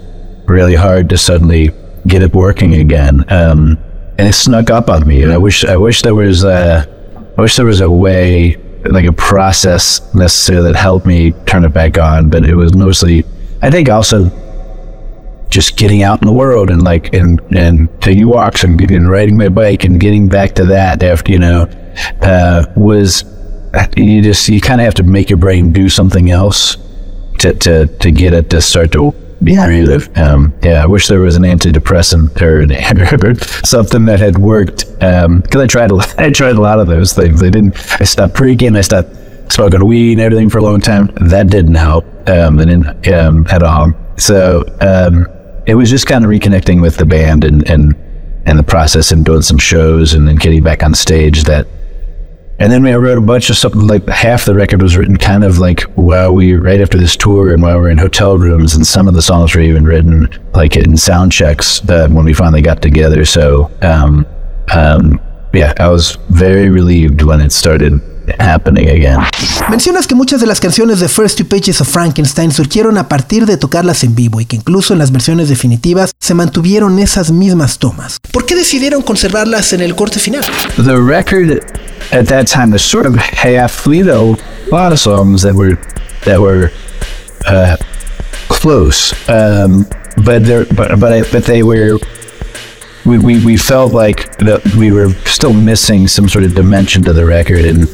really 0.46 0.74
hard 0.74 1.08
to 1.10 1.18
suddenly 1.18 1.70
get 2.06 2.22
it 2.22 2.32
working 2.34 2.74
again. 2.74 3.24
Um, 3.28 3.78
and 4.18 4.28
it 4.28 4.32
snuck 4.32 4.70
up 4.70 4.88
on 4.88 5.06
me, 5.06 5.22
and 5.22 5.32
I 5.32 5.38
wish 5.38 5.64
I 5.64 5.76
wish 5.76 6.02
there 6.02 6.14
was 6.14 6.44
a, 6.44 6.88
I 7.36 7.40
wish 7.40 7.56
there 7.56 7.66
was 7.66 7.80
a 7.80 7.90
way 7.90 8.56
like 8.84 9.04
a 9.04 9.12
process 9.12 10.14
necessary 10.14 10.62
that 10.62 10.76
helped 10.76 11.06
me 11.06 11.32
turn 11.46 11.64
it 11.64 11.72
back 11.72 11.98
on, 11.98 12.30
but 12.30 12.44
it 12.44 12.54
was 12.54 12.74
mostly 12.74 13.24
I 13.62 13.70
think 13.70 13.88
also 13.88 14.30
just 15.48 15.76
getting 15.76 16.02
out 16.02 16.20
in 16.20 16.26
the 16.26 16.32
world 16.32 16.70
and 16.70 16.82
like 16.82 17.14
and 17.14 17.40
and 17.54 17.88
taking 18.02 18.26
walks 18.26 18.64
and, 18.64 18.80
and 18.90 19.08
riding 19.08 19.36
my 19.36 19.48
bike 19.48 19.84
and 19.84 20.00
getting 20.00 20.28
back 20.28 20.54
to 20.54 20.64
that 20.66 21.02
after 21.02 21.32
you 21.32 21.38
know 21.38 21.68
uh, 22.22 22.66
was 22.76 23.24
you 23.96 24.22
just 24.22 24.48
you 24.48 24.60
kind 24.60 24.80
of 24.80 24.84
have 24.84 24.94
to 24.94 25.02
make 25.02 25.30
your 25.30 25.38
brain 25.38 25.72
do 25.72 25.88
something 25.88 26.30
else 26.30 26.76
to 27.38 27.54
to 27.54 27.86
to 27.86 28.10
get 28.10 28.32
it 28.32 28.50
to 28.50 28.60
start 28.60 28.92
to 28.92 29.14
be 29.42 29.54
creative. 29.54 30.16
Um, 30.16 30.54
yeah, 30.62 30.82
I 30.82 30.86
wish 30.86 31.08
there 31.08 31.20
was 31.20 31.36
an 31.36 31.42
antidepressant 31.42 32.40
or 32.40 32.66
something 33.66 34.06
that 34.06 34.18
had 34.18 34.38
worked. 34.38 34.86
Because 34.98 35.24
um, 35.24 35.42
I 35.54 35.66
tried, 35.66 35.90
a, 35.90 35.98
I 36.18 36.30
tried 36.30 36.56
a 36.56 36.60
lot 36.60 36.80
of 36.80 36.86
those 36.86 37.12
things. 37.12 37.42
I 37.42 37.50
didn't. 37.50 37.76
I 38.00 38.04
stopped 38.04 38.34
pre-game. 38.34 38.76
I 38.76 38.80
stopped 38.80 39.10
smoking 39.50 39.84
weed 39.84 40.12
and 40.12 40.20
everything 40.20 40.50
for 40.50 40.58
a 40.58 40.62
long 40.62 40.80
time. 40.80 41.10
That 41.16 41.48
didn't 41.48 41.74
help. 41.74 42.04
Um, 42.28 42.58
and 42.58 43.08
um, 43.08 43.46
at 43.50 43.62
all. 43.62 43.92
So 44.16 44.64
um, 44.80 45.26
it 45.66 45.74
was 45.74 45.90
just 45.90 46.06
kind 46.06 46.24
of 46.24 46.30
reconnecting 46.30 46.80
with 46.80 46.96
the 46.96 47.06
band 47.06 47.44
and 47.44 47.68
and 47.68 47.94
and 48.46 48.58
the 48.58 48.62
process 48.62 49.10
and 49.10 49.24
doing 49.24 49.42
some 49.42 49.58
shows 49.58 50.14
and 50.14 50.26
then 50.26 50.36
getting 50.36 50.62
back 50.62 50.82
on 50.82 50.94
stage 50.94 51.44
that 51.44 51.66
and 52.58 52.72
then 52.72 52.86
I 52.86 52.94
wrote 52.94 53.18
a 53.18 53.20
bunch 53.20 53.50
of 53.50 53.56
stuff 53.56 53.74
like 53.74 54.08
half 54.08 54.46
the 54.46 54.54
record 54.54 54.80
was 54.80 54.96
written 54.96 55.18
kind 55.18 55.44
of 55.44 55.58
like 55.58 55.82
while 55.96 56.32
we 56.32 56.54
right 56.54 56.80
after 56.80 56.96
this 56.96 57.16
tour 57.16 57.52
and 57.52 57.60
while 57.60 57.78
we 57.78 57.88
are 57.88 57.90
in 57.90 57.98
hotel 57.98 58.38
rooms 58.38 58.74
and 58.74 58.86
some 58.86 59.08
of 59.08 59.14
the 59.14 59.20
songs 59.20 59.54
were 59.54 59.60
even 59.60 59.84
written 59.84 60.28
like 60.54 60.76
in 60.76 60.96
sound 60.96 61.32
checks 61.32 61.86
uh, 61.90 62.08
when 62.08 62.24
we 62.24 62.32
finally 62.32 62.62
got 62.62 62.80
together 62.80 63.24
so 63.24 63.70
um, 63.82 64.24
um, 64.72 65.20
yeah 65.52 65.74
I 65.78 65.88
was 65.88 66.16
very 66.30 66.70
relieved 66.70 67.22
when 67.22 67.40
it 67.40 67.50
started 67.50 68.00
happening 68.38 68.88
again. 68.88 69.18
Mencionas 69.70 70.06
que 70.06 70.14
muchas 70.14 70.40
de 70.40 70.46
las 70.46 70.60
canciones 70.60 71.00
de 71.00 71.08
First 71.08 71.38
Two 71.38 71.46
Pages 71.46 71.80
of 71.80 71.88
Frankenstein 71.88 72.52
surgieron 72.52 72.98
a 72.98 73.08
partir 73.08 73.46
de 73.46 73.56
tocarlas 73.56 74.04
en 74.04 74.14
vivo 74.14 74.40
y 74.40 74.46
que 74.46 74.56
incluso 74.56 74.92
en 74.92 74.98
las 74.98 75.10
versiones 75.12 75.48
definitivas 75.48 76.12
se 76.20 76.34
mantuvieron 76.34 76.98
esas 76.98 77.30
mismas 77.30 77.78
tomas. 77.78 78.18
¿Por 78.30 78.46
qué 78.46 78.54
decidieron 78.54 79.02
conservarlas 79.02 79.72
en 79.72 79.80
el 79.80 79.94
corte 79.94 80.18
final? 80.18 80.42
The 80.76 80.96
record 80.96 81.62
at 82.12 82.26
that 82.26 82.46
time 82.46 82.72
was 82.72 82.82
sort 82.82 83.06
of 83.06 83.16
half, 83.16 83.86
you 83.86 84.04
know, 84.04 84.36
a 84.70 84.74
lot 84.74 84.92
of 84.92 84.98
songs 84.98 85.42
that 85.42 85.54
were 85.54 85.78
that 86.24 86.40
were 86.40 86.70
uh, 87.46 87.76
close, 88.48 89.12
um, 89.28 89.86
but 90.24 90.44
they 90.44 90.64
but 90.74 90.98
but 90.98 91.30
but 91.30 91.44
they 91.44 91.62
were 91.62 91.98
we, 93.04 93.18
we, 93.18 93.44
we 93.44 93.56
felt 93.56 93.92
like 93.92 94.36
that 94.38 94.64
we 94.76 94.90
were 94.90 95.10
still 95.24 95.52
missing 95.52 96.08
some 96.08 96.28
sort 96.28 96.44
of 96.44 96.54
dimension 96.54 97.02
to 97.04 97.12
the 97.12 97.24
record 97.24 97.64
and 97.64 97.86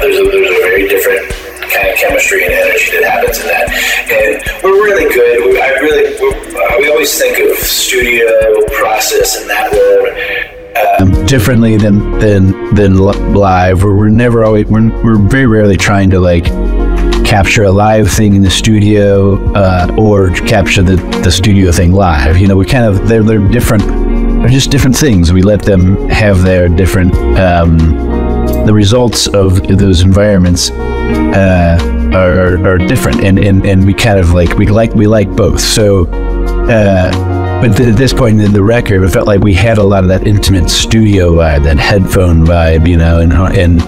there's 0.00 0.18
a, 0.18 0.24
there's 0.24 0.50
a 0.50 0.60
very 0.62 0.88
different 0.88 1.30
kind 1.70 1.88
of 1.88 1.96
chemistry 1.96 2.44
and 2.44 2.52
energy 2.52 2.90
that 2.92 3.04
happens 3.04 3.38
in 3.38 3.46
that. 3.46 3.66
And 4.10 4.64
we're 4.64 4.84
really 4.84 5.12
good. 5.12 5.44
We, 5.44 5.60
I 5.60 5.68
really, 5.80 6.14
uh, 6.16 6.78
we 6.78 6.90
always 6.90 7.16
think 7.16 7.38
of 7.38 7.58
studio 7.58 8.26
process 8.72 9.40
in 9.40 9.48
that 9.48 9.72
world. 9.72 10.08
Uh, 10.76 11.02
um, 11.02 11.26
differently 11.26 11.76
than 11.76 12.18
than 12.18 12.74
than 12.74 12.96
live. 12.96 13.82
We're, 13.82 13.96
we're 13.96 14.08
never 14.08 14.44
always 14.44 14.66
we're, 14.66 14.90
we're 15.02 15.18
very 15.18 15.46
rarely 15.46 15.76
trying 15.76 16.10
to 16.10 16.20
like 16.20 16.44
capture 17.24 17.64
a 17.64 17.70
live 17.70 18.10
thing 18.10 18.34
in 18.34 18.42
the 18.42 18.50
studio 18.50 19.52
uh, 19.54 19.94
or 19.98 20.30
capture 20.30 20.82
the, 20.82 20.96
the 21.22 21.30
studio 21.30 21.72
thing 21.72 21.92
live. 21.92 22.38
You 22.38 22.48
know, 22.48 22.56
we 22.56 22.66
kind 22.66 22.84
of 22.84 23.08
they're 23.08 23.22
they're 23.22 23.46
different. 23.48 23.82
They're 24.40 24.48
just 24.48 24.70
different 24.70 24.96
things. 24.96 25.32
We 25.32 25.42
let 25.42 25.62
them 25.62 26.08
have 26.08 26.42
their 26.42 26.68
different. 26.68 27.14
Um, 27.36 28.29
the 28.66 28.74
results 28.74 29.26
of 29.28 29.66
those 29.66 30.02
environments 30.02 30.70
uh, 30.70 31.78
are, 32.14 32.66
are 32.66 32.78
different, 32.78 33.22
and, 33.24 33.38
and, 33.38 33.64
and 33.64 33.86
we 33.86 33.94
kind 33.94 34.18
of 34.18 34.32
like 34.32 34.56
we 34.56 34.66
like 34.66 34.94
we 34.94 35.06
like 35.06 35.34
both. 35.34 35.60
So, 35.60 36.06
uh, 36.06 37.60
but 37.60 37.76
th- 37.76 37.90
at 37.90 37.96
this 37.96 38.12
point 38.12 38.40
in 38.40 38.52
the 38.52 38.62
record, 38.62 39.02
it 39.02 39.10
felt 39.10 39.26
like 39.26 39.40
we 39.40 39.54
had 39.54 39.78
a 39.78 39.82
lot 39.82 40.02
of 40.02 40.08
that 40.08 40.26
intimate 40.26 40.68
studio 40.70 41.34
vibe, 41.34 41.64
that 41.64 41.78
headphone 41.78 42.44
vibe, 42.44 42.88
you 42.88 42.96
know, 42.96 43.20
and 43.20 43.32
and 43.32 43.82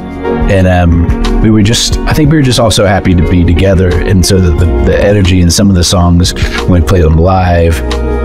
and 0.50 0.66
um, 0.66 1.40
we 1.42 1.50
were 1.50 1.62
just 1.62 1.96
I 1.98 2.12
think 2.12 2.30
we 2.30 2.36
were 2.36 2.42
just 2.42 2.60
also 2.60 2.86
happy 2.86 3.14
to 3.14 3.30
be 3.30 3.44
together, 3.44 3.88
and 3.92 4.24
so 4.24 4.40
the, 4.40 4.50
the, 4.50 4.66
the 4.84 5.04
energy 5.04 5.40
in 5.40 5.50
some 5.50 5.68
of 5.68 5.74
the 5.74 5.84
songs 5.84 6.32
when 6.62 6.82
we 6.82 6.86
play 6.86 7.00
them 7.00 7.16
live, 7.16 7.80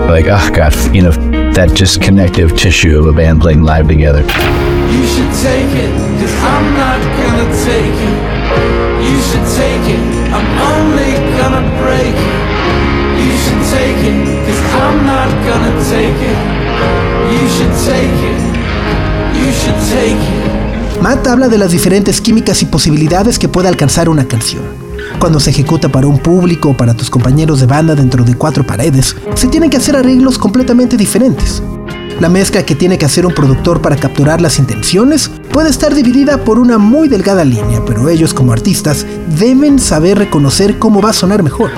like 0.08 0.26
oh 0.26 0.50
god, 0.54 0.74
you 0.94 1.02
know, 1.02 1.10
that 1.52 1.74
just 1.74 2.02
connective 2.02 2.56
tissue 2.56 2.98
of 2.98 3.06
a 3.06 3.12
band 3.12 3.40
playing 3.40 3.62
live 3.62 3.88
together. 3.88 4.20
You 4.20 5.06
should 5.06 5.32
take 5.42 5.74
it, 5.74 6.07
Matt 21.00 21.26
habla 21.28 21.48
de 21.48 21.58
las 21.58 21.70
diferentes 21.70 22.20
químicas 22.20 22.60
y 22.62 22.66
posibilidades 22.66 23.38
que 23.38 23.48
puede 23.48 23.68
alcanzar 23.68 24.08
una 24.08 24.26
canción. 24.26 24.64
Cuando 25.20 25.38
se 25.40 25.50
ejecuta 25.50 25.88
para 25.88 26.06
un 26.06 26.18
público 26.18 26.70
o 26.70 26.76
para 26.76 26.94
tus 26.94 27.08
compañeros 27.08 27.60
de 27.60 27.66
banda 27.66 27.94
dentro 27.94 28.24
de 28.24 28.34
cuatro 28.34 28.66
paredes, 28.66 29.14
se 29.34 29.46
tienen 29.48 29.70
que 29.70 29.76
hacer 29.76 29.96
arreglos 29.96 30.38
completamente 30.38 30.96
diferentes. 30.96 31.62
La 32.20 32.28
mezcla 32.28 32.64
que 32.64 32.74
tiene 32.74 32.98
que 32.98 33.06
hacer 33.06 33.24
un 33.24 33.32
productor 33.32 33.80
para 33.80 33.94
capturar 33.94 34.40
las 34.40 34.58
intenciones 34.58 35.30
puede 35.52 35.70
estar 35.70 35.94
dividida 35.94 36.38
por 36.38 36.58
una 36.58 36.76
muy 36.76 37.08
delgada 37.08 37.44
línea, 37.44 37.80
pero 37.86 38.08
ellos 38.08 38.34
como 38.34 38.52
artistas 38.52 39.06
deben 39.38 39.78
saber 39.78 40.18
reconocer 40.18 40.80
cómo 40.80 41.00
va 41.00 41.10
a 41.10 41.12
sonar 41.12 41.44
mejor. 41.44 41.70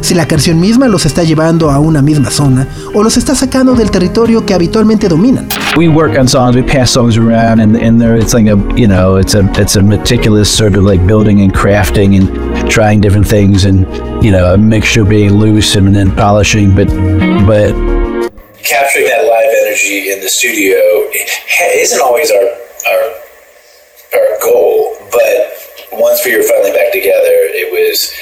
Si 0.00 0.14
la 0.14 0.28
canción 0.28 0.60
misma 0.60 0.86
los 0.86 1.04
está 1.04 1.24
llevando 1.24 1.72
a 1.72 1.80
una 1.80 2.00
misma 2.00 2.30
zona 2.30 2.68
o 2.94 3.02
los 3.02 3.16
está 3.16 3.34
sacando 3.34 3.74
del 3.74 3.90
territorio 3.90 4.46
que 4.46 4.54
habitualmente 4.54 5.08
dominan. 5.08 5.48
We 5.76 5.88
work 5.88 6.16
on 6.16 6.28
songs, 6.28 6.54
we 6.54 6.62
pass 6.62 6.90
songs 6.90 7.16
around, 7.16 7.60
and, 7.60 7.76
and 7.76 8.00
there 8.00 8.16
it's 8.16 8.32
like 8.32 8.48
a 8.48 8.56
you 8.76 8.86
know 8.86 9.18
it's 9.18 9.34
a 9.34 9.40
it's 9.60 9.76
a 9.76 9.82
meticulous 9.82 10.48
sort 10.48 10.76
of 10.76 10.84
like 10.84 11.04
building 11.04 11.40
and 11.40 11.52
crafting 11.52 12.16
and 12.16 12.70
trying 12.70 13.00
different 13.00 13.26
things 13.26 13.64
and 13.64 13.84
you 14.22 14.30
know 14.30 14.54
a 14.54 14.56
mixture 14.56 15.04
being 15.04 15.32
loose 15.32 15.76
and 15.76 15.92
then 15.92 16.12
polishing, 16.14 16.72
but 16.72 16.86
but 17.46 17.74
capturing 18.62 19.06
that 19.06 19.17
energy 19.68 20.10
in 20.10 20.20
the 20.20 20.28
studio 20.28 20.78
isn't 21.76 22.00
always 22.00 22.30
our 22.30 22.48
our 22.88 23.02
our 24.14 24.40
goal, 24.40 24.96
but 25.12 25.90
once 25.92 26.24
we 26.24 26.36
were 26.36 26.42
finally 26.42 26.72
back 26.72 26.92
together, 26.92 27.36
it 27.52 27.70
was 27.70 28.12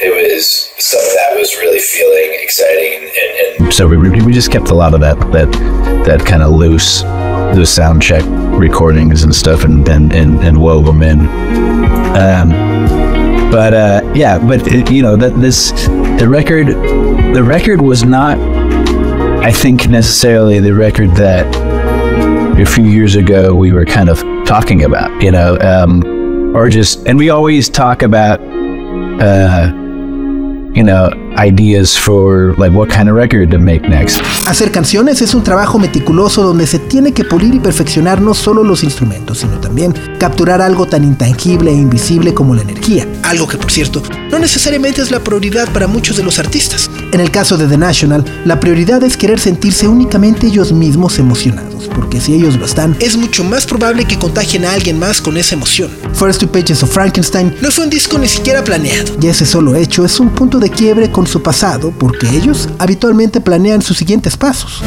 it 0.00 0.10
was 0.14 0.72
some 0.78 1.00
of 1.00 1.12
that 1.14 1.36
was 1.36 1.54
really 1.56 1.78
feeling 1.78 2.38
exciting 2.42 3.08
and, 3.08 3.62
and 3.62 3.72
so 3.72 3.86
we, 3.86 3.96
we 3.96 4.32
just 4.32 4.50
kept 4.50 4.70
a 4.70 4.74
lot 4.74 4.94
of 4.94 5.00
that 5.00 5.18
that 5.32 5.50
that 6.04 6.26
kind 6.26 6.42
of 6.42 6.50
loose 6.52 7.02
the 7.02 7.64
sound 7.64 8.02
check 8.02 8.24
recordings 8.26 9.22
and 9.22 9.34
stuff 9.34 9.64
and 9.64 9.88
and 9.88 10.12
and, 10.12 10.40
and 10.40 10.60
wove 10.60 10.86
them 10.86 11.02
in. 11.02 11.20
Um, 12.16 12.50
but 13.50 13.74
uh, 13.74 14.12
yeah, 14.14 14.38
but 14.38 14.66
it, 14.66 14.90
you 14.90 15.02
know 15.02 15.16
that 15.16 15.34
this 15.40 15.72
the 16.18 16.26
record 16.28 16.68
the 17.34 17.42
record 17.42 17.80
was 17.80 18.04
not 18.04 18.38
I 19.42 19.50
think 19.50 19.88
necessarily 19.88 20.60
the 20.60 20.72
record 20.72 21.10
that 21.16 21.46
a 22.60 22.64
few 22.64 22.84
years 22.84 23.16
ago 23.16 23.54
we 23.54 23.72
were 23.72 23.84
kind 23.84 24.08
of 24.08 24.18
talking 24.46 24.84
about, 24.84 25.20
you 25.20 25.32
know, 25.32 25.58
um, 25.58 26.54
or 26.56 26.68
just 26.68 27.06
and 27.08 27.18
we 27.18 27.30
always 27.30 27.68
talk 27.68 28.02
about 28.02 28.40
uh, 29.20 29.72
you 30.74 30.82
know, 30.82 31.10
ideas 31.36 31.98
for 31.98 32.54
like 32.58 32.74
what 32.74 32.88
kind 32.88 33.08
of 33.08 33.16
record 33.16 33.50
to 33.50 33.58
make 33.58 33.88
next. 33.88 34.20
Hacer 34.46 34.70
canciones 34.70 35.22
es 35.22 35.34
un 35.34 35.42
trabajo 35.42 35.78
meticuloso 35.78 36.42
donde 36.42 36.66
se 36.66 36.78
tiene 36.78 37.12
que 37.12 37.24
pulir 37.24 37.54
y 37.54 37.60
perfeccionar 37.60 38.20
no 38.20 38.34
solo 38.34 38.64
los 38.64 38.82
instrumentos, 38.84 39.38
sino 39.38 39.58
también 39.60 39.94
capturar 40.18 40.60
algo 40.60 40.86
tan 40.86 41.04
intangible 41.04 41.70
e 41.70 41.74
invisible 41.74 42.34
como 42.34 42.54
la 42.54 42.62
energía. 42.62 43.06
Algo 43.22 43.46
que, 43.46 43.56
por 43.56 43.70
cierto, 43.70 44.02
no 44.30 44.38
necesariamente 44.38 45.00
es 45.02 45.10
la 45.10 45.20
prioridad 45.20 45.68
para 45.72 45.86
muchos 45.86 46.16
de 46.16 46.22
los 46.22 46.38
artistas. 46.38 46.90
En 47.12 47.20
el 47.20 47.30
caso 47.30 47.56
de 47.56 47.66
The 47.66 47.78
National, 47.78 48.24
la 48.44 48.58
prioridad 48.58 49.02
es 49.02 49.16
querer 49.16 49.38
sentirse 49.38 49.86
únicamente 49.86 50.46
ellos 50.46 50.72
mismos 50.72 51.18
emocionados, 51.18 51.88
porque 51.94 52.20
si 52.20 52.34
ellos 52.34 52.56
lo 52.56 52.64
están, 52.64 52.96
es 53.00 53.16
mucho 53.16 53.44
más 53.44 53.66
probable 53.66 54.04
que 54.04 54.18
contagien 54.18 54.64
a 54.64 54.72
alguien 54.72 54.98
más 54.98 55.20
con 55.20 55.36
esa 55.36 55.54
emoción. 55.54 55.90
First 56.14 56.40
Two 56.40 56.50
Pages 56.50 56.82
of 56.82 56.92
Frankenstein 56.92 57.54
no 57.60 57.70
fue 57.70 57.84
un 57.84 57.90
disco 57.90 58.18
ni 58.18 58.28
siquiera 58.28 58.64
planeado, 58.64 59.12
y 59.20 59.26
ese 59.26 59.46
solo 59.46 59.74
hecho 59.74 60.04
es 60.04 60.18
un 60.20 60.30
punto 60.30 60.58
de 60.58 60.70
quiebre 60.70 61.10
con 61.10 61.21
su 61.26 61.42
pasado 61.42 61.92
porque 61.98 62.28
ellos 62.28 62.68
habitualmente 62.78 63.40
planean 63.40 63.82
sus 63.82 63.96
siguientes 63.96 64.36
pasos. 64.36 64.82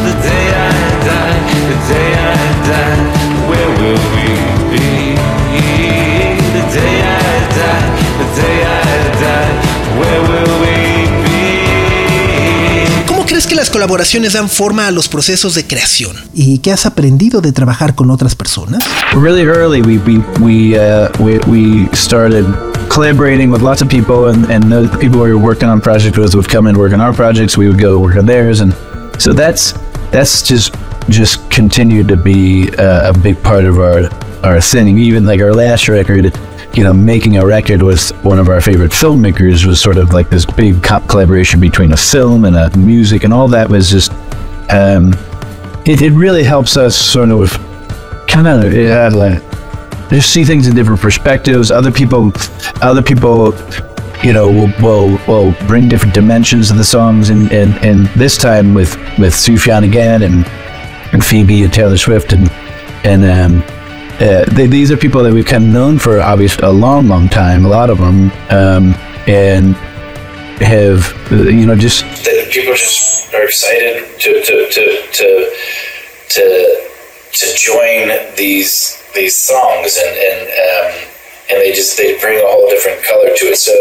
¿Cómo 13.08 13.26
crees 13.26 13.48
que 13.48 13.56
las 13.56 13.70
colaboraciones 13.70 14.34
dan 14.34 14.50
forma 14.50 14.88
a 14.88 14.92
los 14.92 15.08
procesos 15.08 15.56
de 15.56 15.66
creación? 15.66 16.16
¿Y 16.34 16.60
qué 16.60 16.72
has 16.72 16.86
aprendido 16.86 17.42
de 17.42 17.52
trabajar 17.52 17.96
con 17.96 18.12
otras 18.12 18.36
personas? 18.36 18.84
Really 19.14 19.44
early 19.44 19.82
we, 19.82 19.98
we, 19.98 20.26
we 20.40 20.78
uh, 20.78 21.96
started 21.96 22.46
collaborating 22.96 23.52
with 23.52 23.62
lots 23.62 23.82
of 23.82 23.90
people, 23.90 24.30
and 24.30 24.50
and 24.50 24.72
the 24.72 24.98
people 25.02 25.20
we 25.20 25.30
were 25.34 25.38
working 25.38 25.68
on 25.68 25.82
projects 25.82 26.18
with 26.18 26.34
would 26.34 26.48
come 26.48 26.66
and 26.66 26.78
work 26.78 26.94
on 26.94 27.02
our 27.02 27.14
projects. 27.14 27.58
We 27.58 27.68
would 27.68 27.78
go 27.78 28.00
work 28.00 28.16
on 28.16 28.26
theirs, 28.26 28.62
and 28.62 28.74
so 29.20 29.34
that's 29.34 29.74
that's 30.12 30.42
just 30.42 30.74
just 31.10 31.52
continued 31.52 32.08
to 32.08 32.16
be 32.16 32.70
uh, 32.78 33.12
a 33.12 33.14
big 33.20 33.44
part 33.44 33.66
of 33.66 33.80
our 33.80 34.10
our 34.46 34.62
thing. 34.62 34.98
Even 34.98 35.26
like 35.26 35.42
our 35.42 35.54
last 35.54 35.90
record, 35.90 36.34
you 36.74 36.86
know, 36.86 36.94
making 36.94 37.38
a 37.38 37.46
record 37.46 37.84
with 37.84 38.12
one 38.24 38.40
of 38.40 38.48
our 38.48 38.62
favorite 38.62 38.94
filmmakers 38.94 39.66
was 39.66 39.82
sort 39.82 39.98
of 39.98 40.14
like 40.14 40.30
this 40.30 40.46
big 40.46 40.82
cop 40.82 41.06
collaboration 41.10 41.60
between 41.60 41.92
a 41.92 41.98
film 41.98 42.46
and 42.46 42.56
a 42.56 42.76
music, 42.78 43.26
and 43.26 43.34
all 43.34 43.50
that 43.50 43.70
was 43.70 43.90
just. 43.90 44.12
Um, 44.72 45.14
it, 45.86 46.02
it 46.02 46.14
really 46.14 46.44
helps 46.44 46.78
us 46.78 46.96
sort 46.96 47.30
of 47.30 47.52
kind 48.28 48.48
of 48.48 48.74
uh, 48.74 49.16
like, 49.16 49.44
just 50.16 50.32
see 50.32 50.46
things 50.46 50.66
in 50.66 50.74
different 50.74 51.02
perspectives. 51.02 51.72
Other 51.72 51.92
people, 51.92 52.32
other 52.82 53.02
people, 53.02 53.54
you 54.24 54.32
know, 54.32 54.48
will 54.48 54.72
will, 54.82 55.20
will 55.28 55.68
bring 55.68 55.90
different 55.90 56.14
dimensions 56.14 56.70
to 56.70 56.74
the 56.74 56.86
songs, 56.86 57.30
and, 57.30 57.52
and, 57.52 57.74
and 57.84 58.08
this 58.20 58.38
time 58.38 58.74
with 58.74 58.96
with 59.20 59.34
Sufjan 59.34 59.84
again 59.84 60.24
and 60.24 60.46
and 61.12 61.24
Phoebe 61.24 61.64
and 61.64 61.74
Taylor 61.74 61.98
Swift 61.98 62.32
and 62.32 62.50
and 63.04 63.26
um, 63.26 63.64
uh, 64.22 64.46
they, 64.54 64.68
these 64.68 64.90
are 64.90 64.96
people 64.96 65.22
that 65.22 65.34
we've 65.34 65.46
kind 65.46 65.66
of 65.66 65.70
known 65.70 66.00
for 66.00 66.22
obviously 66.22 66.66
a 66.66 66.72
long, 66.72 67.10
long 67.10 67.28
time. 67.28 67.66
A 67.66 67.68
lot 67.68 67.90
of 67.90 67.98
them, 67.98 68.32
um, 68.50 68.96
and 69.28 69.76
have 70.64 71.14
you 71.30 71.66
know 71.66 71.76
just 71.76 72.06
people 72.52 72.74
just 72.74 73.34
are 73.34 73.44
excited 73.44 74.18
to 74.22 74.42
to 74.42 74.70
to 74.72 75.12
to 75.12 75.56
to, 76.30 76.90
to 77.34 77.58
join 77.58 78.36
these 78.38 79.05
these 79.16 79.36
songs 79.38 79.98
and 79.98 80.18
and 80.18 80.42
um, 80.48 81.08
and 81.50 81.62
they 81.62 81.72
just 81.72 81.98
they 81.98 82.20
bring 82.20 82.38
a 82.38 82.48
whole 82.48 82.70
different 82.70 83.04
color 83.04 83.30
to 83.36 83.46
it. 83.46 83.58
So. 83.58 83.74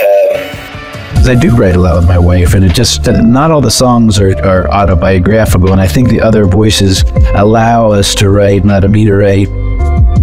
Um, 0.00 0.66
I 1.28 1.34
do 1.34 1.56
write 1.56 1.74
a 1.74 1.80
lot 1.80 1.96
with 1.96 2.06
my 2.06 2.20
wife, 2.20 2.54
and 2.54 2.64
it 2.64 2.72
just 2.72 3.04
not 3.08 3.50
all 3.50 3.60
the 3.60 3.68
songs 3.70 4.20
are, 4.20 4.30
are 4.46 4.70
autobiographical, 4.70 5.72
and 5.72 5.80
I 5.80 5.88
think 5.88 6.08
the 6.08 6.20
other 6.20 6.44
voices 6.44 7.02
allow 7.34 7.90
us 7.90 8.14
to 8.16 8.30
write, 8.30 8.64
not 8.64 8.88
me 8.88 9.06
to 9.06 9.14
write, 9.14 9.48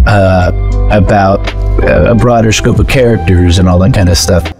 uh, 0.06 0.50
about 0.90 1.46
a 1.82 2.14
broader 2.14 2.52
scope 2.52 2.78
of 2.78 2.88
characters 2.88 3.58
and 3.58 3.68
all 3.68 3.78
that 3.80 3.92
kind 3.92 4.08
of 4.08 4.16
stuff. 4.16 4.50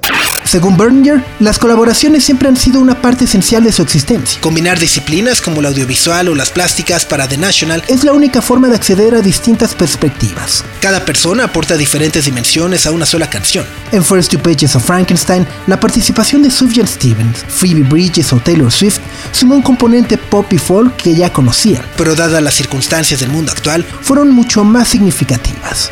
Según 0.55 0.77
Berninger, 0.77 1.21
las 1.41 1.59
colaboraciones 1.59 2.23
siempre 2.23 2.47
han 2.47 2.57
sido 2.57 2.79
una 2.79 3.03
parte 3.03 3.25
esencial 3.25 3.65
de 3.65 3.73
su 3.73 3.83
existencia. 3.83 4.41
Combinar 4.41 4.79
disciplinas 4.79 5.41
como 5.41 5.59
el 5.59 5.67
audiovisual 5.67 6.29
o 6.29 6.37
las 6.37 6.51
plásticas 6.51 7.05
para 7.05 7.27
The 7.27 7.37
National 7.37 7.83
es 7.89 8.05
la 8.05 8.13
única 8.13 8.41
forma 8.41 8.69
de 8.69 8.77
acceder 8.77 9.17
a 9.17 9.21
distintas 9.21 9.75
perspectivas. 9.75 10.65
Cada 10.81 11.05
persona 11.05 11.43
aporta 11.43 11.77
diferentes 11.77 12.27
dimensiones 12.27 12.87
a 12.87 12.93
una 12.93 13.05
sola 13.05 13.29
canción. 13.29 13.67
En 13.91 14.05
First 14.05 14.31
Two 14.31 14.41
Pages 14.41 14.77
of 14.77 14.85
Frankenstein, 14.85 15.45
la 15.67 15.81
participación 15.81 16.45
de 16.45 16.53
Sufjan 16.53 16.87
Stevens, 16.87 17.45
Phoebe 17.49 17.83
Bridges 17.83 18.33
o 18.33 18.37
Taylor 18.37 18.71
Swift 18.71 19.01
sumó 19.33 19.57
un 19.57 19.63
componente 19.63 20.17
pop 20.19 20.53
y 20.53 20.59
folk 20.59 20.95
que 20.95 21.17
ya 21.17 21.33
conocían, 21.33 21.85
pero 21.97 22.15
dadas 22.15 22.41
las 22.41 22.55
circunstancias 22.55 23.19
del 23.19 23.31
mundo 23.31 23.51
actual, 23.51 23.85
fueron 24.03 24.31
mucho 24.31 24.63
más 24.63 24.87
significativas. 24.87 25.91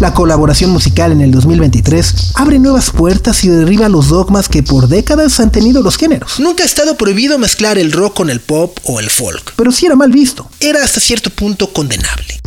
La 0.00 0.14
colaboración 0.14 0.70
musical 0.70 1.10
en 1.10 1.20
el 1.22 1.32
2023 1.32 2.32
abre 2.34 2.60
nuevas 2.60 2.92
puertas 2.92 3.42
y 3.42 3.48
derriba 3.48 3.88
los 3.88 4.08
dogmas 4.08 4.48
que 4.48 4.62
por 4.62 4.86
décadas 4.86 5.40
han 5.40 5.50
tenido 5.50 5.82
los 5.82 5.96
géneros. 5.96 6.38
Nunca 6.38 6.62
ha 6.62 6.66
estado 6.66 6.96
prohibido 6.96 7.36
mezclar 7.36 7.78
el 7.78 7.90
rock 7.90 8.14
con 8.14 8.30
el 8.30 8.38
pop 8.38 8.78
o 8.84 9.00
el 9.00 9.10
folk, 9.10 9.54
pero 9.56 9.72
sí 9.72 9.86
era 9.86 9.96
mal 9.96 10.12
visto. 10.12 10.48
Era 10.60 10.84
hasta 10.84 11.00
cierto 11.00 11.30
punto 11.30 11.72
condenable. 11.72 12.38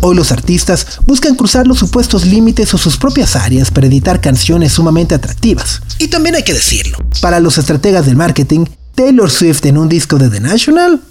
Hoy 0.00 0.16
los 0.16 0.32
artistas 0.32 0.86
buscan 1.06 1.34
cruzar 1.34 1.66
los 1.66 1.78
supuestos 1.78 2.24
límites 2.24 2.72
o 2.72 2.78
sus 2.78 2.96
propias 2.96 3.36
áreas 3.36 3.70
para 3.70 3.86
editar 3.86 4.22
canciones 4.22 4.72
sumamente 4.72 5.14
atractivas. 5.14 5.82
Y 5.98 6.08
también 6.08 6.36
hay 6.36 6.42
que 6.42 6.54
decirlo, 6.54 6.96
para 7.20 7.38
los 7.38 7.58
estrategas 7.58 8.06
del 8.06 8.16
marketing, 8.16 8.64
Taylor 8.94 9.30
Swift 9.30 9.66
en 9.66 9.76
un 9.76 9.90
disco 9.90 10.16
de 10.16 10.30
The 10.30 10.40
National, 10.40 11.02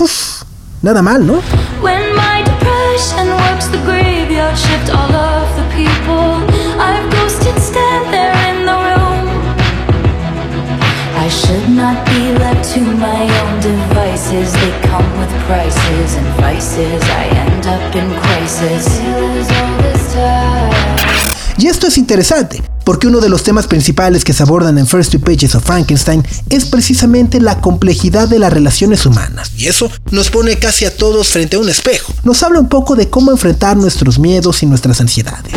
uf, 0.00 0.42
nada 0.82 1.02
mal, 1.02 1.24
¿no? 1.24 1.34
When 1.80 2.16
my 2.16 2.36
shift 4.56 4.88
all 4.90 5.12
of 5.12 5.48
the 5.58 5.66
people. 5.76 6.28
I've 6.80 7.06
ghosted 7.12 7.58
stand 7.60 8.04
there 8.12 8.36
in 8.50 8.58
the 8.64 8.78
room. 8.88 9.24
I 11.24 11.28
should 11.28 11.68
not 11.82 11.98
be 12.06 12.32
left 12.42 12.64
to 12.74 12.80
my 12.80 13.22
own 13.40 13.54
devices. 13.60 14.52
They 14.52 14.72
come 14.88 15.08
with 15.20 15.32
prices 15.48 16.16
and 16.16 16.28
vices. 16.40 17.02
I 17.02 17.24
end 17.44 17.66
up 17.66 17.94
in 18.00 18.08
crisis. 18.24 18.86
All 19.58 19.82
this 19.82 20.14
time 20.14 20.75
Y 21.58 21.68
esto 21.68 21.86
es 21.86 21.96
interesante, 21.96 22.62
porque 22.84 23.06
uno 23.06 23.20
de 23.20 23.28
los 23.28 23.42
temas 23.42 23.66
principales 23.66 24.24
que 24.24 24.32
se 24.32 24.42
abordan 24.42 24.76
en 24.78 24.86
First 24.86 25.12
Two 25.12 25.20
Pages 25.20 25.54
of 25.54 25.64
Frankenstein 25.64 26.22
es 26.50 26.66
precisamente 26.66 27.40
la 27.40 27.60
complejidad 27.60 28.28
de 28.28 28.38
las 28.38 28.52
relaciones 28.52 29.06
humanas. 29.06 29.52
Y 29.56 29.66
eso 29.66 29.90
nos 30.10 30.30
pone 30.30 30.56
casi 30.56 30.84
a 30.84 30.94
todos 30.94 31.28
frente 31.28 31.56
a 31.56 31.58
un 31.58 31.68
espejo. 31.68 32.12
Nos 32.24 32.42
habla 32.42 32.60
un 32.60 32.68
poco 32.68 32.94
de 32.94 33.08
cómo 33.08 33.30
enfrentar 33.30 33.76
nuestros 33.76 34.18
miedos 34.18 34.62
y 34.62 34.66
nuestras 34.66 35.00
ansiedades. 35.00 35.52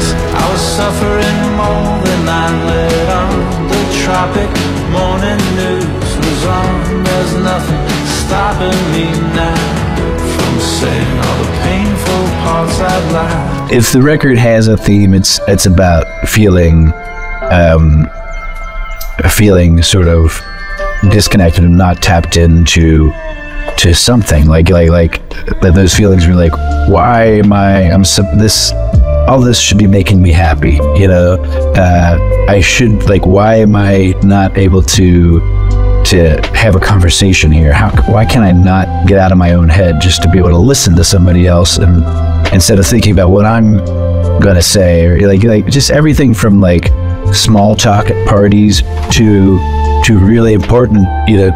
If 13.72 13.92
the 13.92 14.02
record 14.02 14.38
has 14.38 14.68
a 14.68 14.78
theme, 14.78 15.14
it's 15.14 15.40
it's 15.48 15.66
about 15.66 16.06
feeling, 16.28 16.92
um, 17.52 18.08
feeling 19.30 19.82
sort 19.84 20.08
of 20.08 20.40
disconnected 21.10 21.64
and 21.64 21.78
not 21.78 22.02
tapped 22.02 22.38
into 22.38 23.12
to 23.78 23.94
something. 23.94 24.48
Like 24.48 24.70
like 24.70 24.90
like 24.90 25.22
those 25.62 25.94
feelings 25.94 26.28
were 26.28 26.36
like 26.36 26.52
why 26.90 27.26
am 27.26 27.54
I 27.54 27.92
I'm 27.92 28.04
so 28.04 28.24
this 28.36 28.72
all 29.28 29.40
this 29.40 29.60
should 29.60 29.78
be 29.78 29.88
making 29.88 30.22
me 30.22 30.32
happy 30.32 30.80
you 30.96 31.08
know? 31.08 31.36
Uh, 31.76 32.46
I 32.50 32.62
should 32.62 33.08
like 33.08 33.26
why 33.26 33.58
am 33.58 33.76
I 33.76 34.16
not 34.24 34.58
able 34.58 34.82
to 34.82 35.40
to 36.06 36.42
have 36.56 36.76
a 36.76 36.80
conversation 36.80 37.52
here? 37.52 37.72
How 37.72 37.90
why 38.12 38.26
can 38.26 38.42
I 38.42 38.52
not 38.52 39.08
get 39.08 39.20
out 39.20 39.32
of 39.32 39.38
my 39.38 39.54
own 39.54 39.70
head 39.70 40.02
just 40.02 40.24
to 40.24 40.30
be 40.30 40.40
able 40.40 40.50
to 40.50 40.58
listen 40.58 40.96
to 40.96 41.04
somebody 41.04 41.46
else 41.46 41.78
and 41.78 42.04
instead 42.54 42.80
of 42.80 42.86
thinking 42.86 43.14
about 43.14 43.30
what 43.30 43.46
I'm 43.46 43.78
gonna 44.40 44.62
say 44.62 45.06
or 45.06 45.28
like 45.28 45.44
like 45.44 45.68
just 45.68 45.92
everything 45.92 46.34
from 46.34 46.62
like 46.62 46.88
small 47.34 47.76
talk 47.76 48.10
at 48.10 48.28
parties 48.28 48.82
to 49.12 49.60
to 50.06 50.18
really 50.18 50.54
important, 50.54 51.08
you 51.28 51.38
know, 51.38 51.50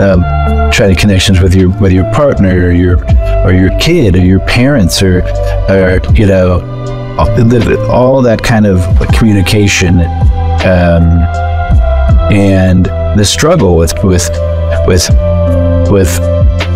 um, 0.00 0.70
try 0.70 0.86
to 0.86 0.94
connections 0.94 1.40
with 1.40 1.54
your 1.54 1.70
with 1.80 1.92
your 1.92 2.10
partner 2.12 2.66
or 2.66 2.70
your 2.70 2.96
or 3.44 3.52
your 3.52 3.76
kid 3.78 4.14
or 4.14 4.24
your 4.24 4.40
parents 4.40 5.02
or 5.02 5.22
or 5.68 6.00
you 6.14 6.26
know 6.26 6.60
all 7.90 8.22
that 8.22 8.40
kind 8.42 8.66
of 8.66 8.80
communication 9.12 10.00
um, 10.64 11.20
and 12.32 12.86
the 13.18 13.24
struggle 13.24 13.76
with 13.76 13.92
with 14.04 14.28
with 14.86 15.10
with 15.90 16.08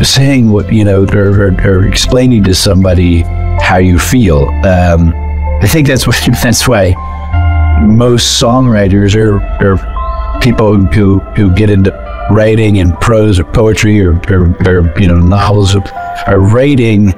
saying 0.05 0.51
what 0.51 0.73
you 0.73 0.85
know 0.85 1.07
or, 1.13 1.49
or, 1.49 1.55
or 1.65 1.87
explaining 1.87 2.43
to 2.43 2.55
somebody 2.55 3.23
how 3.73 3.79
you 3.79 3.99
feel. 3.99 4.51
Um, 4.67 5.15
I 5.63 5.67
think 5.67 5.87
that's 5.87 6.07
what 6.07 6.21
that's 6.43 6.69
why 6.69 6.93
most 7.81 8.41
songwriters 8.41 9.17
or, 9.17 9.41
or 9.65 10.41
people 10.41 10.77
who 10.77 11.21
who 11.37 11.55
get 11.55 11.71
into 11.71 11.91
writing 12.31 12.81
and 12.81 12.93
prose 13.01 13.41
or 13.41 13.45
poetry 13.45 13.99
or, 14.05 14.13
or, 14.29 14.55
or 14.69 15.01
you 15.01 15.09
know 15.09 15.19
novels 15.19 15.75
are 16.27 16.39
writing 16.39 17.15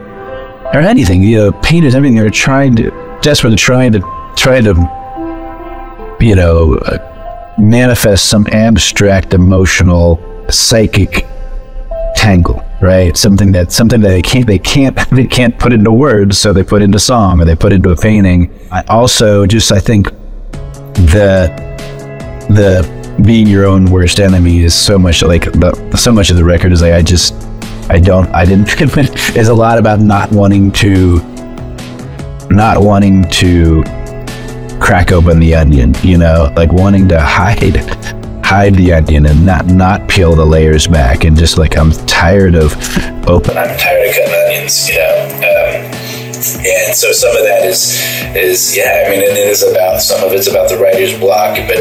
or 0.73 0.81
anything 0.81 1.25
you 1.25 1.38
know 1.38 1.53
painters 1.61 1.95
everything 1.97 2.17
they're 2.17 2.31
trying 2.31 2.77
to 2.77 2.90
desperately 3.21 3.57
trying 3.57 3.90
to 3.90 4.01
try 4.37 4.61
to 4.61 4.75
you 6.21 6.37
know 6.37 6.75
uh, 6.87 7.55
manifest 7.59 8.31
some 8.31 8.47
abstract 8.53 9.35
emotional 9.35 10.21
psychic 10.51 11.27
tangle 12.24 12.64
right? 12.84 13.16
Something 13.16 13.50
that 13.52 13.72
something 13.72 14.00
that 14.02 14.08
they 14.08 14.22
can't 14.22 14.46
they 14.46 14.58
can't 14.58 14.96
they 15.10 15.26
can't 15.26 15.58
put 15.58 15.72
into 15.72 15.90
words 15.90 16.38
so 16.38 16.52
they 16.52 16.62
put 16.62 16.82
into 16.82 16.98
song 16.98 17.40
or 17.40 17.44
they 17.44 17.56
put 17.56 17.72
into 17.72 17.90
a 17.90 17.96
painting. 17.96 18.52
I 18.70 18.82
also 18.88 19.46
just 19.46 19.72
i 19.72 19.80
think 19.80 20.10
the 21.14 21.50
the 22.50 23.22
being 23.24 23.46
your 23.46 23.64
own 23.64 23.87
worst 23.87 24.20
enemy 24.20 24.62
is 24.62 24.74
so 24.74 24.98
much 24.98 25.22
like 25.22 25.44
the, 25.52 25.96
so 25.96 26.12
much 26.12 26.30
of 26.30 26.37
the 26.37 26.44
record 26.44 26.72
is 26.72 26.82
like 26.82 26.92
I 26.92 27.02
just 27.02 27.32
I 27.88 27.98
don't 28.00 28.28
I 28.34 28.44
didn't 28.44 28.68
It's 28.78 29.48
a 29.48 29.54
lot 29.54 29.78
about 29.78 30.00
not 30.00 30.30
wanting 30.30 30.72
to 30.72 31.18
not 32.50 32.80
wanting 32.80 33.24
to 33.40 33.82
crack 34.80 35.12
open 35.12 35.40
the 35.40 35.54
onion, 35.54 35.94
you 36.02 36.18
know, 36.18 36.52
like 36.56 36.72
wanting 36.72 37.08
to 37.08 37.20
hide 37.20 37.76
hide 38.44 38.74
the 38.74 38.92
onion 38.92 39.24
and 39.24 39.44
not 39.44 39.66
not 39.66 40.07
peel 40.07 40.35
the 40.35 40.44
layers 40.44 40.87
back 40.87 41.24
and 41.24 41.37
just 41.37 41.57
like 41.57 41.78
I'm 41.78 41.92
tired 42.07 42.54
of 42.54 42.72
open 43.26 43.57
I'm 43.57 43.76
tired 43.78 44.09
of 44.09 44.14
cutting 44.14 44.35
onions, 44.35 44.88
you 44.88 44.96
know. 44.96 45.88
Um, 45.88 45.94
and 46.66 46.94
so 46.94 47.11
some 47.11 47.35
of 47.35 47.42
that 47.42 47.64
is 47.64 48.02
is 48.37 48.76
yeah 48.76 49.04
i 49.07 49.11
mean 49.11 49.20
it 49.20 49.37
is 49.37 49.62
about 49.62 50.00
some 50.00 50.22
of 50.22 50.33
it's 50.33 50.46
about 50.46 50.68
the 50.68 50.76
writer's 50.76 51.18
block 51.18 51.57
but 51.66 51.76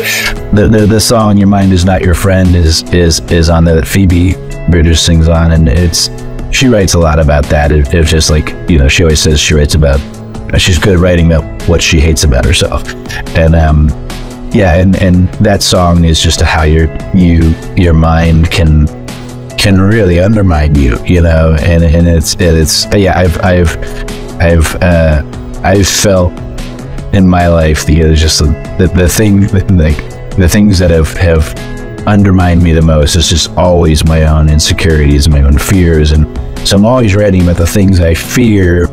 the, 0.55 0.69
the, 0.69 0.85
the 0.85 0.99
song 0.99 1.37
your 1.37 1.47
mind 1.47 1.73
is 1.73 1.83
not 1.83 2.01
your 2.01 2.13
friend 2.13 2.55
is 2.55 2.81
is 2.93 3.19
is 3.31 3.49
on 3.49 3.65
the 3.65 3.85
phoebe 3.85 4.33
bridgers 4.69 5.01
sings 5.01 5.27
on 5.27 5.51
and 5.51 5.67
it's 5.67 6.09
she 6.55 6.67
writes 6.67 6.93
a 6.93 6.99
lot 6.99 7.19
about 7.19 7.43
that 7.45 7.73
it, 7.73 7.93
it's 7.93 8.09
just 8.09 8.29
like 8.29 8.49
you 8.69 8.77
know 8.77 8.87
she 8.87 9.03
always 9.03 9.19
says 9.19 9.39
she 9.39 9.53
writes 9.53 9.75
about 9.75 9.99
she's 10.57 10.79
good 10.79 10.93
at 10.93 10.99
writing 10.99 11.25
about 11.25 11.43
what 11.67 11.81
she 11.81 11.99
hates 11.99 12.23
about 12.23 12.45
herself 12.45 12.87
and 13.35 13.55
um 13.55 13.89
yeah 14.53 14.75
and 14.75 14.95
and 15.01 15.29
that 15.35 15.61
song 15.63 16.05
is 16.05 16.19
just 16.19 16.41
how 16.41 16.63
your 16.63 16.87
you 17.13 17.53
your 17.75 17.93
mind 17.93 18.51
can 18.51 18.87
can 19.57 19.79
really 19.79 20.19
undermine 20.19 20.75
you 20.75 20.97
you 21.05 21.21
know 21.21 21.55
and 21.61 21.83
and 21.83 22.07
it's 22.07 22.35
it's 22.39 22.85
yeah 22.95 23.17
i've 23.17 23.39
i've 23.41 23.75
I've 24.39 24.75
uh, 24.81 25.23
I've 25.63 25.87
felt 25.87 26.33
in 27.13 27.27
my 27.27 27.47
life 27.47 27.85
the 27.85 28.03
uh, 28.03 28.13
just 28.13 28.39
the 28.39 28.91
the 28.93 29.07
thing 29.07 29.47
like 29.77 29.97
the 30.35 30.49
things 30.49 30.79
that 30.79 30.91
have 30.91 31.13
have 31.13 31.55
undermined 32.07 32.61
me 32.61 32.73
the 32.73 32.81
most 32.81 33.15
is 33.15 33.29
just 33.29 33.51
always 33.51 34.03
my 34.03 34.23
own 34.25 34.49
insecurities, 34.49 35.27
and 35.27 35.35
my 35.35 35.43
own 35.43 35.57
fears, 35.57 36.11
and 36.11 36.25
so 36.67 36.75
I'm 36.75 36.85
always 36.85 37.15
writing 37.15 37.43
about 37.43 37.57
the 37.57 37.67
things 37.67 37.99
I 37.99 38.15
fear, 38.15 38.87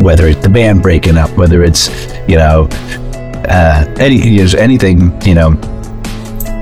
whether 0.00 0.26
it's 0.26 0.42
the 0.42 0.50
band 0.50 0.82
breaking 0.82 1.16
up, 1.16 1.30
whether 1.38 1.62
it's 1.62 1.88
you 2.28 2.36
know 2.36 2.68
uh, 3.48 3.94
any 3.98 4.36
know, 4.36 4.58
anything 4.58 5.20
you 5.22 5.34
know 5.34 5.52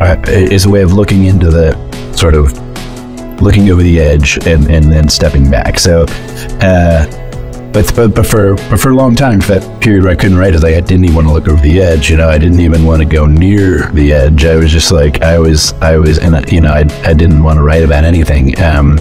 uh, 0.00 0.22
is 0.26 0.66
a 0.66 0.70
way 0.70 0.82
of 0.82 0.92
looking 0.92 1.24
into 1.24 1.50
the 1.50 1.74
sort 2.14 2.34
of 2.34 2.52
looking 3.40 3.70
over 3.70 3.82
the 3.82 4.00
edge 4.00 4.38
and 4.46 4.70
and 4.70 4.90
then 4.90 5.08
stepping 5.08 5.50
back. 5.50 5.78
So. 5.78 6.06
Uh, 6.60 7.20
but, 7.74 7.92
but 7.96 8.14
but 8.14 8.24
for 8.24 8.54
but 8.54 8.78
for 8.78 8.90
a 8.90 8.94
long 8.94 9.16
time, 9.16 9.40
for 9.40 9.58
that 9.58 9.82
period 9.82 10.04
where 10.04 10.12
I 10.12 10.14
couldn't 10.14 10.38
write, 10.38 10.54
it, 10.54 10.62
like 10.62 10.76
I 10.76 10.80
didn't 10.80 11.06
even 11.06 11.16
want 11.16 11.26
to 11.26 11.34
look 11.34 11.48
over 11.48 11.60
the 11.60 11.80
edge. 11.80 12.08
You 12.08 12.16
know, 12.16 12.28
I 12.28 12.38
didn't 12.38 12.60
even 12.60 12.84
want 12.84 13.02
to 13.02 13.04
go 13.04 13.26
near 13.26 13.90
the 13.90 14.12
edge. 14.12 14.44
I 14.44 14.54
was 14.54 14.70
just 14.70 14.92
like 14.92 15.22
I 15.22 15.40
was 15.40 15.72
I 15.82 15.96
was 15.96 16.20
and 16.20 16.52
you 16.52 16.60
know 16.60 16.72
I 16.72 16.84
I 17.02 17.12
didn't 17.12 17.42
want 17.42 17.58
to 17.58 17.64
write 17.64 17.82
about 17.82 18.04
anything. 18.04 18.56
Um, 18.62 18.96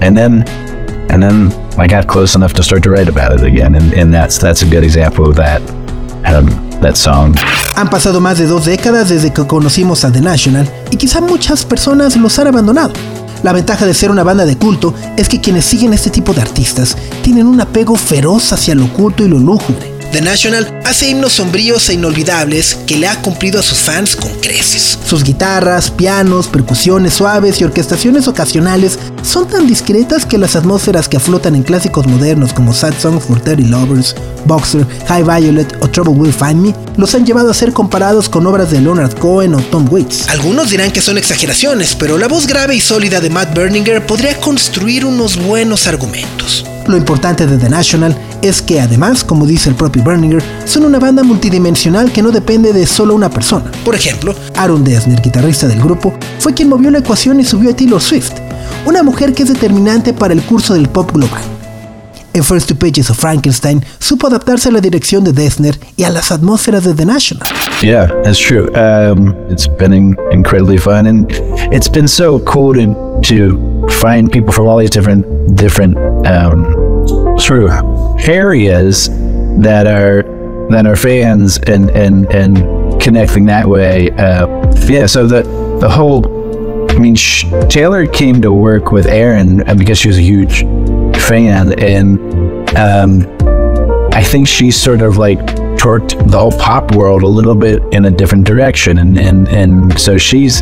and 0.00 0.16
then 0.16 0.46
and 1.10 1.20
then 1.20 1.52
I 1.76 1.88
got 1.88 2.06
close 2.06 2.36
enough 2.36 2.52
to 2.54 2.62
start 2.62 2.84
to 2.84 2.90
write 2.90 3.08
about 3.08 3.32
it 3.32 3.42
again, 3.42 3.74
and, 3.74 3.92
and 3.94 4.14
that's 4.14 4.38
that's 4.38 4.62
a 4.62 4.66
good 4.70 4.84
example 4.84 5.28
of 5.28 5.34
that. 5.34 5.60
Um, 6.24 6.67
Han 7.76 7.90
pasado 7.90 8.20
más 8.20 8.38
de 8.38 8.46
dos 8.46 8.64
décadas 8.64 9.08
desde 9.08 9.32
que 9.32 9.46
conocimos 9.46 10.04
a 10.04 10.12
The 10.12 10.20
National 10.20 10.70
y 10.90 10.96
quizá 10.96 11.20
muchas 11.20 11.64
personas 11.64 12.16
los 12.16 12.38
han 12.38 12.46
abandonado. 12.46 12.92
La 13.42 13.52
ventaja 13.52 13.86
de 13.86 13.94
ser 13.94 14.10
una 14.10 14.24
banda 14.24 14.46
de 14.46 14.56
culto 14.56 14.94
es 15.16 15.28
que 15.28 15.40
quienes 15.40 15.64
siguen 15.64 15.92
este 15.92 16.10
tipo 16.10 16.32
de 16.32 16.40
artistas 16.40 16.96
tienen 17.22 17.46
un 17.46 17.60
apego 17.60 17.96
feroz 17.96 18.52
hacia 18.52 18.74
lo 18.74 18.84
oculto 18.86 19.24
y 19.24 19.28
lo 19.28 19.38
lúgubre. 19.38 19.97
The 20.12 20.22
National 20.22 20.80
hace 20.86 21.10
himnos 21.10 21.34
sombríos 21.34 21.86
e 21.90 21.94
inolvidables 21.94 22.76
que 22.86 22.96
le 22.96 23.08
ha 23.08 23.20
cumplido 23.20 23.60
a 23.60 23.62
sus 23.62 23.76
fans 23.76 24.16
con 24.16 24.32
creces. 24.40 24.98
Sus 25.04 25.22
guitarras, 25.22 25.90
pianos, 25.90 26.46
percusiones 26.46 27.12
suaves 27.12 27.60
y 27.60 27.64
orquestaciones 27.64 28.26
ocasionales 28.26 28.98
son 29.22 29.46
tan 29.48 29.66
discretas 29.66 30.24
que 30.24 30.38
las 30.38 30.56
atmósferas 30.56 31.10
que 31.10 31.18
aflotan 31.18 31.54
en 31.54 31.62
clásicos 31.62 32.06
modernos 32.06 32.54
como 32.54 32.72
Sad 32.72 32.94
Song 32.98 33.20
for 33.20 33.38
30 33.38 33.68
Lovers, 33.68 34.16
Boxer, 34.46 34.86
High 35.08 35.24
Violet 35.24 35.76
o 35.80 35.88
Trouble 35.90 36.14
Will 36.14 36.32
Find 36.32 36.62
Me 36.62 36.74
los 36.96 37.14
han 37.14 37.26
llevado 37.26 37.50
a 37.50 37.54
ser 37.54 37.74
comparados 37.74 38.30
con 38.30 38.46
obras 38.46 38.70
de 38.70 38.80
Leonard 38.80 39.18
Cohen 39.18 39.54
o 39.54 39.60
Tom 39.60 39.86
Waits. 39.90 40.30
Algunos 40.30 40.70
dirán 40.70 40.90
que 40.90 41.02
son 41.02 41.18
exageraciones, 41.18 41.94
pero 41.94 42.16
la 42.16 42.28
voz 42.28 42.46
grave 42.46 42.74
y 42.74 42.80
sólida 42.80 43.20
de 43.20 43.28
Matt 43.28 43.54
Berninger 43.54 44.06
podría 44.06 44.40
construir 44.40 45.04
unos 45.04 45.36
buenos 45.36 45.86
argumentos. 45.86 46.64
Lo 46.88 46.96
importante 46.96 47.46
de 47.46 47.58
The 47.58 47.68
National 47.68 48.16
es 48.40 48.62
que 48.62 48.80
además, 48.80 49.22
como 49.22 49.46
dice 49.46 49.68
el 49.68 49.74
propio 49.74 50.02
Berninger, 50.02 50.42
son 50.64 50.86
una 50.86 50.98
banda 50.98 51.22
multidimensional 51.22 52.10
que 52.10 52.22
no 52.22 52.30
depende 52.30 52.72
de 52.72 52.86
solo 52.86 53.14
una 53.14 53.28
persona. 53.28 53.70
Por 53.84 53.94
ejemplo, 53.94 54.34
Aaron 54.56 54.84
Dessner, 54.84 55.20
guitarrista 55.20 55.68
del 55.68 55.82
grupo, 55.82 56.14
fue 56.38 56.54
quien 56.54 56.70
movió 56.70 56.90
la 56.90 57.00
ecuación 57.00 57.40
y 57.40 57.44
subió 57.44 57.70
a 57.70 57.76
Taylor 57.76 58.00
Swift, 58.00 58.32
una 58.86 59.02
mujer 59.02 59.34
que 59.34 59.42
es 59.42 59.50
determinante 59.50 60.14
para 60.14 60.32
el 60.32 60.40
curso 60.42 60.72
del 60.72 60.88
pop 60.88 61.12
global. 61.12 61.42
En 62.32 62.42
First 62.42 62.68
Two 62.68 62.78
Pages 62.78 63.10
of 63.10 63.18
Frankenstein 63.18 63.84
supo 63.98 64.28
adaptarse 64.28 64.70
a 64.70 64.72
la 64.72 64.80
dirección 64.80 65.24
de 65.24 65.32
Dessner 65.32 65.78
y 65.96 66.04
a 66.04 66.10
las 66.10 66.32
atmósferas 66.32 66.84
de 66.84 66.94
The 66.94 67.04
National. 67.04 67.46
Yeah, 67.82 68.06
that's 68.22 68.38
true. 68.38 68.70
Um, 68.74 69.34
it's 69.50 69.68
been 69.68 70.16
incredibly 70.30 70.78
fun, 70.78 71.06
and 71.06 71.30
it's 71.70 71.90
been 71.90 72.08
so 72.08 72.38
cool 72.44 72.74
to, 72.74 73.20
to 73.28 73.88
find 74.00 74.30
people 74.30 74.52
from 74.52 74.68
all 74.68 74.78
these 74.78 74.90
different 74.90 75.26
different 75.54 75.96
um, 76.28 77.38
sort 77.38 77.64
of 77.64 77.70
areas 78.28 79.08
that 79.58 79.86
are 79.86 80.22
that 80.70 80.86
are 80.86 80.96
fans 80.96 81.58
and 81.66 81.90
and 81.90 82.30
and 82.32 83.00
connecting 83.00 83.46
that 83.46 83.66
way. 83.66 84.10
Uh, 84.10 84.46
yeah, 84.86 85.06
so 85.06 85.26
the 85.26 85.42
the 85.80 85.88
whole. 85.88 86.36
I 86.90 87.00
mean, 87.00 87.14
Taylor 87.68 88.06
came 88.06 88.42
to 88.42 88.52
work 88.52 88.90
with 88.90 89.06
Aaron 89.06 89.62
because 89.76 89.98
she 89.98 90.08
was 90.08 90.18
a 90.18 90.22
huge 90.22 90.62
fan, 91.16 91.78
and 91.78 92.18
um, 92.76 93.24
I 94.12 94.22
think 94.24 94.48
she 94.48 94.72
sort 94.72 95.02
of 95.02 95.16
like 95.16 95.38
torqued 95.78 96.28
the 96.28 96.38
whole 96.38 96.50
pop 96.50 96.96
world 96.96 97.22
a 97.22 97.28
little 97.28 97.54
bit 97.54 97.82
in 97.92 98.06
a 98.06 98.10
different 98.10 98.44
direction, 98.44 98.98
and 98.98 99.16
and 99.16 99.48
and 99.48 99.98
so 99.98 100.18
she's 100.18 100.60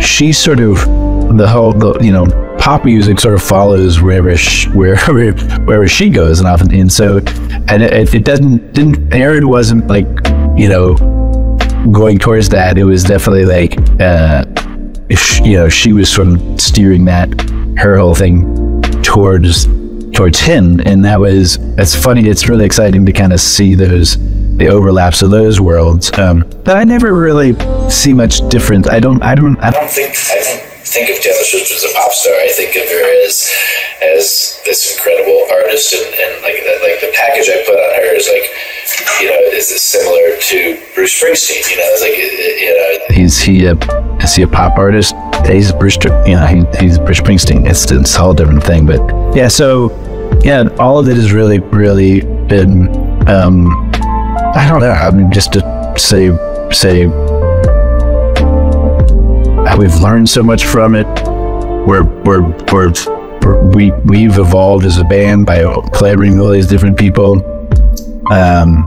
she's 0.00 0.38
sort 0.38 0.60
of 0.60 0.76
the 1.36 1.46
whole 1.46 1.72
the 1.72 1.98
you 2.00 2.12
know 2.12 2.24
pop 2.66 2.84
music 2.84 3.20
sort 3.20 3.32
of 3.32 3.40
follows 3.40 4.02
wherever 4.02 4.36
she, 4.36 4.68
wherever 4.70 5.30
wherever 5.66 5.86
she 5.86 6.10
goes, 6.10 6.40
and 6.40 6.48
often 6.48 6.74
and 6.74 6.92
so 6.92 7.18
and 7.68 7.80
it, 7.80 8.12
it 8.12 8.24
doesn't 8.24 8.72
didn't 8.72 9.14
Aaron 9.14 9.48
wasn't 9.48 9.86
like 9.86 10.08
you 10.58 10.68
know 10.68 10.96
going 11.92 12.18
towards 12.18 12.48
that. 12.48 12.76
It 12.76 12.82
was 12.82 13.04
definitely 13.04 13.44
like 13.44 13.78
uh, 14.00 14.44
if 15.08 15.38
you 15.46 15.52
know 15.52 15.68
she 15.68 15.92
was 15.92 16.10
sort 16.10 16.26
of 16.26 16.60
steering 16.60 17.04
that 17.04 17.28
her 17.78 17.98
whole 17.98 18.16
thing 18.16 18.82
towards 19.00 19.66
towards 20.10 20.40
him, 20.40 20.80
and 20.80 21.04
that 21.04 21.20
was 21.20 21.58
it's 21.78 21.94
funny. 21.94 22.28
It's 22.28 22.48
really 22.48 22.64
exciting 22.64 23.06
to 23.06 23.12
kind 23.12 23.32
of 23.32 23.38
see 23.38 23.76
those 23.76 24.16
the 24.56 24.66
overlaps 24.66 25.22
of 25.22 25.30
those 25.30 25.60
worlds. 25.60 26.10
Um, 26.18 26.40
but 26.64 26.76
I 26.76 26.82
never 26.82 27.14
really 27.14 27.54
see 27.88 28.12
much 28.12 28.40
difference. 28.48 28.88
I 28.88 28.98
don't. 28.98 29.22
I 29.22 29.36
don't. 29.36 29.56
I 29.58 29.70
don't 29.70 29.88
think. 29.88 30.10
I 30.10 30.42
think 30.42 30.65
think 30.86 31.10
of 31.10 31.20
Taylor 31.22 31.44
Swift 31.44 31.70
as 31.70 31.84
a 31.84 31.92
pop 31.94 32.12
star. 32.12 32.34
I 32.34 32.50
think 32.54 32.76
of 32.76 32.86
her 32.88 33.04
as 33.26 33.50
as 34.02 34.60
this 34.64 34.94
incredible 34.94 35.46
artist, 35.50 35.92
and, 35.92 36.06
and 36.14 36.42
like 36.42 36.62
the, 36.62 36.74
like 36.82 37.00
the 37.02 37.12
package 37.14 37.50
I 37.50 37.62
put 37.66 37.76
on 37.76 37.90
her 38.00 38.14
is 38.14 38.30
like, 38.30 38.46
you 39.20 39.28
know, 39.28 39.38
is 39.52 39.70
this 39.70 39.82
similar 39.82 40.38
to 40.38 40.80
Bruce 40.94 41.14
Springsteen. 41.18 41.62
You 41.70 41.76
know, 41.76 41.88
it's 41.90 42.02
like 42.02 42.16
you 42.16 42.72
know, 42.72 43.14
he's 43.14 43.38
he. 43.38 43.66
Uh, 43.66 43.76
is 44.22 44.34
he 44.34 44.42
a 44.42 44.48
pop 44.48 44.78
artist? 44.78 45.14
He's 45.46 45.70
Bruce, 45.72 45.98
you 46.02 46.34
know, 46.34 46.46
he, 46.46 46.64
he's 46.80 46.98
Bruce 46.98 47.20
Springsteen. 47.20 47.68
It's, 47.68 47.90
it's 47.90 48.14
a 48.16 48.18
whole 48.18 48.34
different 48.34 48.64
thing. 48.64 48.86
But 48.86 49.00
yeah, 49.36 49.48
so 49.48 49.90
yeah, 50.42 50.68
all 50.78 50.98
of 50.98 51.08
it 51.08 51.16
has 51.16 51.32
really, 51.32 51.60
really 51.60 52.22
been, 52.46 52.88
um, 53.28 53.68
I 54.54 54.66
don't 54.68 54.80
know. 54.80 54.90
I 54.90 55.10
mean, 55.10 55.30
just 55.30 55.52
to 55.52 55.94
say, 55.96 56.30
say, 56.72 57.06
we've 59.76 59.94
learned 59.96 60.28
so 60.28 60.42
much 60.42 60.64
from 60.64 60.94
it. 60.94 61.06
We're, 61.86 62.02
we're, 62.02 62.42
we're, 62.72 62.92
we're 63.42 63.62
we, 63.68 63.92
we've 64.04 64.38
evolved 64.38 64.84
as 64.84 64.98
a 64.98 65.04
band 65.04 65.46
by 65.46 65.62
collaborating 65.92 66.38
with 66.38 66.46
all 66.46 66.52
these 66.52 66.66
different 66.66 66.98
people. 66.98 67.34
Um, 68.32 68.84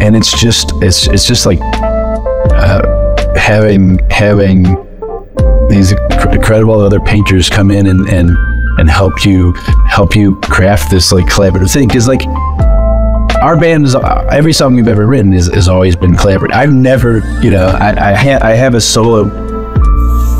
and 0.00 0.16
it's 0.16 0.38
just, 0.40 0.72
it's, 0.76 1.06
it's 1.06 1.26
just 1.26 1.46
like, 1.46 1.60
uh, 1.62 2.82
having, 3.36 3.98
having 4.10 4.64
these 5.68 5.92
incredible 5.92 6.80
other 6.80 7.00
painters 7.00 7.48
come 7.48 7.70
in 7.70 7.86
and, 7.86 8.08
and, 8.08 8.36
and 8.78 8.90
help 8.90 9.24
you, 9.24 9.52
help 9.88 10.16
you 10.16 10.40
craft 10.40 10.90
this 10.90 11.12
like 11.12 11.26
collaborative 11.26 11.72
thing. 11.72 11.88
Cause 11.88 12.08
like, 12.08 12.26
our 13.42 13.58
band 13.60 13.84
is 13.84 13.94
every 13.94 14.52
song 14.52 14.74
we've 14.74 14.88
ever 14.88 15.06
written 15.06 15.32
is, 15.32 15.46
has 15.52 15.68
always 15.68 15.94
been 15.94 16.12
collaborative. 16.12 16.52
I've 16.52 16.72
never, 16.72 17.18
you 17.42 17.50
know, 17.50 17.66
I 17.66 18.12
I, 18.12 18.14
ha- 18.14 18.38
I 18.42 18.52
have 18.52 18.74
a 18.74 18.80
solo 18.80 19.45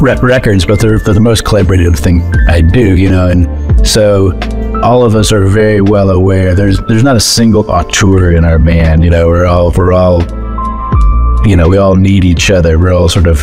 rep 0.00 0.22
records, 0.22 0.64
but 0.64 0.80
they're, 0.80 0.98
they're 0.98 1.14
the 1.14 1.20
most 1.20 1.44
collaborative 1.44 1.98
thing 1.98 2.22
I 2.48 2.60
do, 2.60 2.96
you 2.96 3.10
know, 3.10 3.28
and 3.28 3.86
so 3.86 4.38
all 4.82 5.04
of 5.04 5.14
us 5.14 5.32
are 5.32 5.46
very 5.46 5.80
well 5.80 6.10
aware. 6.10 6.54
There's 6.54 6.78
there's 6.86 7.02
not 7.02 7.16
a 7.16 7.20
single 7.20 7.70
auteur 7.70 8.32
in 8.32 8.44
our 8.44 8.58
band, 8.58 9.04
you 9.04 9.10
know. 9.10 9.28
We're 9.28 9.46
all 9.46 9.72
we're 9.72 9.92
all, 9.92 10.22
you 11.46 11.56
know, 11.56 11.68
we 11.68 11.78
all 11.78 11.96
need 11.96 12.24
each 12.24 12.50
other. 12.50 12.78
We're 12.78 12.92
all 12.92 13.08
sort 13.08 13.26
of 13.26 13.42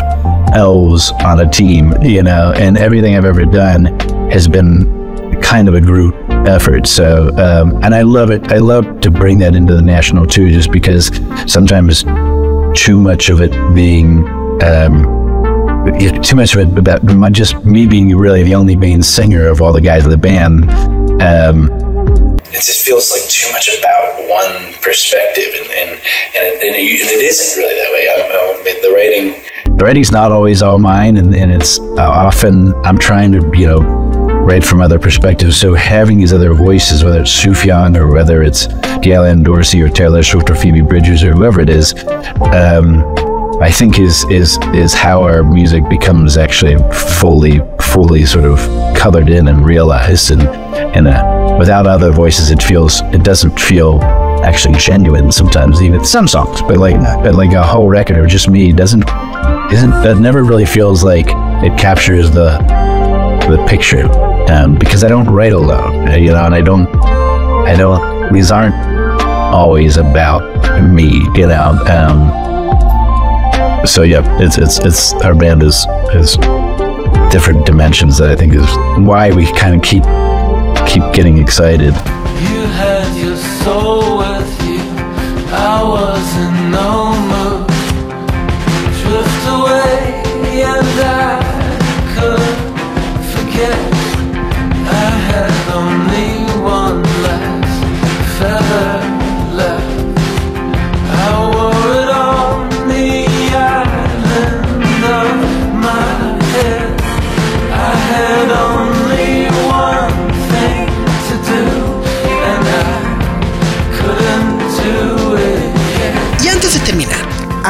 elves 0.53 1.11
on 1.23 1.39
a 1.39 1.49
team, 1.49 1.93
you 2.01 2.23
know, 2.23 2.53
and 2.55 2.77
everything 2.77 3.15
I've 3.15 3.25
ever 3.25 3.45
done 3.45 3.85
has 4.29 4.47
been 4.47 5.41
kind 5.41 5.67
of 5.67 5.73
a 5.73 5.81
group 5.81 6.15
effort. 6.47 6.87
So, 6.87 7.29
um, 7.37 7.83
and 7.83 7.95
I 7.95 8.01
love 8.03 8.29
it. 8.29 8.51
I 8.51 8.57
love 8.57 9.01
to 9.01 9.11
bring 9.11 9.39
that 9.39 9.55
into 9.55 9.75
the 9.75 9.81
national 9.81 10.27
too, 10.27 10.51
just 10.51 10.71
because 10.71 11.07
sometimes 11.51 12.03
too 12.75 12.99
much 12.99 13.29
of 13.29 13.41
it 13.41 13.51
being, 13.73 14.27
um, 14.61 15.22
too 16.21 16.35
much 16.35 16.55
of 16.55 16.61
it 16.61 16.77
about 16.77 17.03
my- 17.03 17.29
just 17.29 17.63
me 17.65 17.85
being 17.87 18.15
really 18.15 18.43
the 18.43 18.55
only 18.55 18.75
main 18.75 19.03
singer 19.03 19.47
of 19.47 19.61
all 19.61 19.73
the 19.73 19.81
guys 19.81 20.03
in 20.05 20.09
the 20.09 20.17
band. 20.17 20.69
Um, 21.21 21.69
it 22.45 22.61
just 22.61 22.83
feels 22.85 23.11
like 23.11 23.23
too 23.29 23.51
much 23.51 23.69
about 23.79 24.29
one 24.29 24.73
perspective, 24.81 25.53
and 25.55 25.69
and, 25.71 25.89
and, 25.91 26.43
it, 26.45 26.63
and, 26.63 26.75
it, 26.75 27.01
and 27.01 27.09
it 27.09 27.23
isn't 27.25 27.61
really 27.61 27.75
that 27.75 27.91
way. 27.91 28.07
I, 28.09 28.13
I, 28.21 28.79
the 28.81 28.93
writing, 28.93 29.77
the 29.77 29.83
writing's 29.85 30.11
not 30.11 30.31
always 30.31 30.61
all 30.61 30.79
mine, 30.79 31.17
and, 31.17 31.35
and 31.35 31.51
it's 31.51 31.79
often 31.79 32.73
I'm 32.85 32.97
trying 32.97 33.31
to, 33.33 33.51
you 33.57 33.67
know, 33.67 33.79
write 34.43 34.63
from 34.63 34.81
other 34.81 34.99
perspectives. 34.99 35.57
So 35.57 35.73
having 35.73 36.17
these 36.19 36.33
other 36.33 36.53
voices, 36.53 37.03
whether 37.03 37.21
it's 37.21 37.31
Sufjan 37.31 37.95
or 37.97 38.11
whether 38.11 38.43
it's 38.43 38.67
Gail 39.01 39.23
Ann 39.23 39.41
Dorsey 39.43 39.81
or 39.81 39.89
Taylor 39.89 40.21
Swift 40.23 40.49
or 40.49 40.55
Phoebe 40.55 40.81
Bridgers 40.81 41.23
or 41.23 41.33
whoever 41.33 41.61
it 41.61 41.69
is, 41.69 41.93
um, 42.53 43.01
I 43.63 43.71
think 43.71 43.97
is 43.97 44.25
is 44.29 44.59
is 44.73 44.93
how 44.93 45.23
our 45.23 45.41
music 45.41 45.87
becomes 45.87 46.35
actually 46.35 46.75
fully 46.91 47.61
fully 47.79 48.25
sort 48.25 48.43
of 48.43 48.59
colored 48.93 49.29
in 49.29 49.47
and 49.47 49.65
realized. 49.65 50.31
And 50.31 50.41
and 50.95 51.07
uh, 51.07 51.55
without 51.57 51.87
other 51.87 52.11
voices 52.11 52.51
it 52.51 52.61
feels 52.61 53.01
it 53.13 53.23
doesn't 53.23 53.57
feel 53.57 54.01
actually 54.43 54.77
genuine 54.77 55.31
sometimes 55.31 55.81
even 55.81 56.03
some 56.03 56.27
songs 56.27 56.61
but 56.63 56.75
like 56.77 56.99
but 57.23 57.35
like 57.35 57.53
a 57.53 57.63
whole 57.63 57.87
record 57.87 58.17
of 58.17 58.27
just 58.27 58.49
me 58.49 58.73
doesn't 58.73 59.03
isn't 59.71 59.91
that 60.03 60.17
never 60.19 60.43
really 60.43 60.65
feels 60.65 61.03
like 61.03 61.27
it 61.63 61.77
captures 61.79 62.29
the 62.31 62.57
the 63.49 63.65
picture. 63.67 64.07
Um, 64.51 64.75
because 64.75 65.05
I 65.05 65.07
don't 65.07 65.29
write 65.29 65.53
alone 65.53 66.11
you 66.19 66.31
know 66.31 66.45
and 66.45 66.53
I 66.53 66.59
don't 66.59 66.87
I 67.65 67.75
don't 67.77 68.33
these 68.33 68.51
aren't 68.51 68.75
always 69.53 69.95
about 69.95 70.43
me 70.81 71.09
you 71.35 71.47
know 71.47 71.79
um, 71.87 72.52
so 73.85 74.03
yeah, 74.03 74.23
it's 74.41 74.57
it's 74.57 74.79
it's 74.79 75.13
our 75.25 75.35
band 75.35 75.61
is 75.63 75.85
is 76.13 76.37
different 77.31 77.65
dimensions 77.65 78.17
that 78.17 78.29
I 78.29 78.35
think 78.35 78.53
is 78.53 78.65
why 78.97 79.31
we 79.31 79.45
kind 79.53 79.75
of 79.75 79.81
keep 79.81 80.03
keep 80.87 81.03
getting 81.13 81.37
excited. 81.37 81.93
You 81.93 82.61
had 82.79 83.15
your 83.17 83.35
soul 83.35 84.17
with 84.19 84.63
you. 84.63 84.79
I 85.51 85.81
was 85.83 86.37
in 86.37 86.71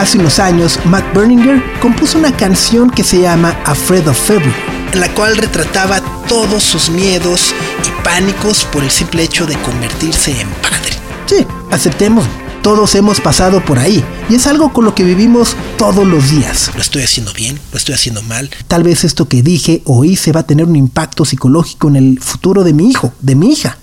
hace 0.04 0.18
unos 0.18 0.38
años 0.38 0.78
Matt 0.84 1.16
Berninger 1.16 1.64
compuso 1.80 2.18
una 2.18 2.36
canción 2.36 2.90
que 2.90 3.06
se 3.06 3.22
llama 3.22 3.58
Afraid 3.66 4.06
of 4.10 4.20
February, 4.20 4.54
en 4.92 5.00
la 5.00 5.08
cual 5.14 5.38
retrataba 5.38 6.02
todos 6.28 6.62
sus 6.62 6.90
miedos 6.90 7.54
y 7.88 8.04
pánicos 8.04 8.66
por 8.66 8.84
el 8.84 8.92
simple 8.92 9.24
hecho 9.24 9.46
de 9.46 9.56
convertirse 9.62 10.42
en 10.42 10.50
padre. 10.62 10.92
Sí, 11.26 11.48
aceptemos, 11.72 12.26
todos 12.62 12.94
hemos 12.96 13.22
pasado 13.22 13.64
por 13.64 13.80
ahí 13.80 14.04
y 14.30 14.36
es 14.36 14.46
algo 14.46 14.74
con 14.74 14.84
lo 14.84 14.94
que 14.94 15.06
vivimos 15.06 15.56
todos 15.78 16.06
los 16.06 16.30
días. 16.30 16.72
¿Lo 16.76 16.82
estoy 16.82 17.04
haciendo 17.04 17.32
bien? 17.32 17.58
¿Lo 17.72 17.78
estoy 17.78 17.96
haciendo 17.96 18.22
mal? 18.24 18.50
Tal 18.68 18.84
vez 18.84 19.06
esto 19.06 19.30
que 19.30 19.42
dije 19.42 19.84
o 19.86 20.04
hice 20.04 20.34
va 20.34 20.42
a 20.42 20.46
tener 20.46 20.66
un 20.66 20.76
impacto 20.76 21.24
psicológico 21.24 21.88
en 21.88 21.96
el 21.96 22.20
futuro 22.20 22.66
de 22.66 22.74
mi 22.74 22.90
hijo, 22.90 23.14
de 23.22 23.36
mi 23.36 23.54
hija. 23.54 23.78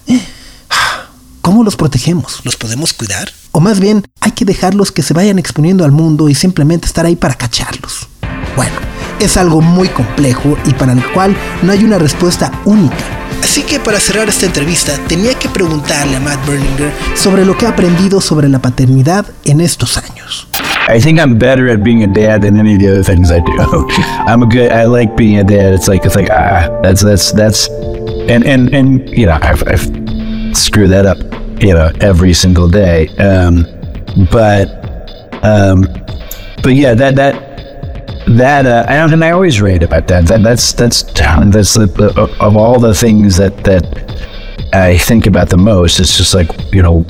¿Cómo 1.43 1.65
los 1.65 1.77
protegemos? 1.77 2.41
¿Los 2.45 2.57
podemos 2.57 2.93
cuidar? 2.93 3.31
O 3.53 3.61
más 3.61 3.81
bien, 3.81 4.05
hay 4.21 4.33
que 4.33 4.45
dejarlos 4.45 4.93
que 4.93 5.03
se 5.03 5.15
vayan 5.15 5.39
exponiendo 5.39 5.85
al 5.85 5.91
mundo 5.91 6.29
y 6.29 6.35
simplemente 6.35 6.87
estar 6.87 7.07
ahí 7.07 7.17
para 7.17 7.35
cacharlos. 7.35 8.09
Bueno, 8.57 8.75
es 9.21 9.37
algo 9.37 9.63
muy 9.63 9.89
complejo 9.89 10.57
y 10.67 10.75
para 10.75 10.93
el 10.93 11.03
cual 11.13 11.35
no 11.63 11.73
hay 11.73 11.83
una 11.83 11.99
respuesta 11.99 12.53
única. 12.67 12.97
Así 13.43 13.63
que 13.63 13.81
para 13.81 13.99
cerrar 13.99 14.29
esta 14.29 14.47
entrevista 14.47 14.93
tenía 15.09 15.33
que 15.35 15.49
preguntarle 15.49 16.17
a 16.17 16.21
Matt 16.21 16.47
Berninger 16.47 16.93
sobre 17.17 17.47
lo 17.47 17.57
que 17.57 17.67
ha 17.67 17.71
aprendido 17.71 18.21
sobre 18.21 18.49
la 18.49 18.59
paternidad 18.59 19.25
en 19.45 19.63
estos 19.63 19.97
años. 19.97 20.47
I 20.95 21.01
think 21.01 21.19
I'm 21.19 21.39
better 21.39 21.71
at 21.71 21.83
being 21.83 22.03
a 22.03 22.07
dad 22.07 22.43
than 22.43 22.59
any 22.59 22.75
of 22.75 22.81
the 22.81 22.89
other 22.91 23.05
things 23.05 23.31
I 23.31 23.41
do. 23.41 23.53
I'm 24.27 24.43
a 24.43 24.47
good. 24.47 24.73
I 24.73 24.85
like 24.85 25.17
being 25.17 25.39
a 25.39 25.45
dad. 25.45 25.73
It's 25.73 25.89
like 25.89 26.05
it's 26.05 26.17
like 26.17 26.29
ah, 26.31 26.69
that's 26.83 27.03
that's 27.03 27.33
that's, 27.33 27.69
and 28.29 28.45
and 28.45 28.75
and 28.75 29.09
you 29.11 29.27
know 29.27 29.39
I've, 29.41 29.63
I've 29.69 30.10
screwed 30.61 30.91
that 30.91 31.07
up, 31.07 31.19
you 31.63 31.75
know, 31.75 31.91
every 32.01 32.33
single 32.35 32.69
day. 32.69 33.09
Um, 33.17 33.65
but 34.31 34.69
um, 35.43 35.83
but 36.63 36.75
yeah, 36.75 36.95
that 36.95 37.17
that 37.17 37.51
that 38.37 38.67
uh, 38.67 38.85
I 38.89 38.97
don't, 38.97 39.13
and 39.13 39.25
I 39.25 39.31
always 39.31 39.61
rate 39.61 39.83
about 39.83 40.07
that. 40.09 40.27
That 40.27 40.43
that's 40.43 40.73
that's 40.73 41.03
that's 41.03 41.75
the, 41.75 42.37
of 42.41 42.57
all 42.57 42.79
the 42.79 42.95
things 42.95 43.37
that 43.39 43.65
that 43.65 43.85
I 44.73 44.99
think 44.99 45.27
about 45.27 45.49
the 45.49 45.57
most. 45.57 46.01
It's 46.01 46.17
just 46.17 46.35
like 46.35 46.49
you 46.73 46.83
know, 46.83 47.01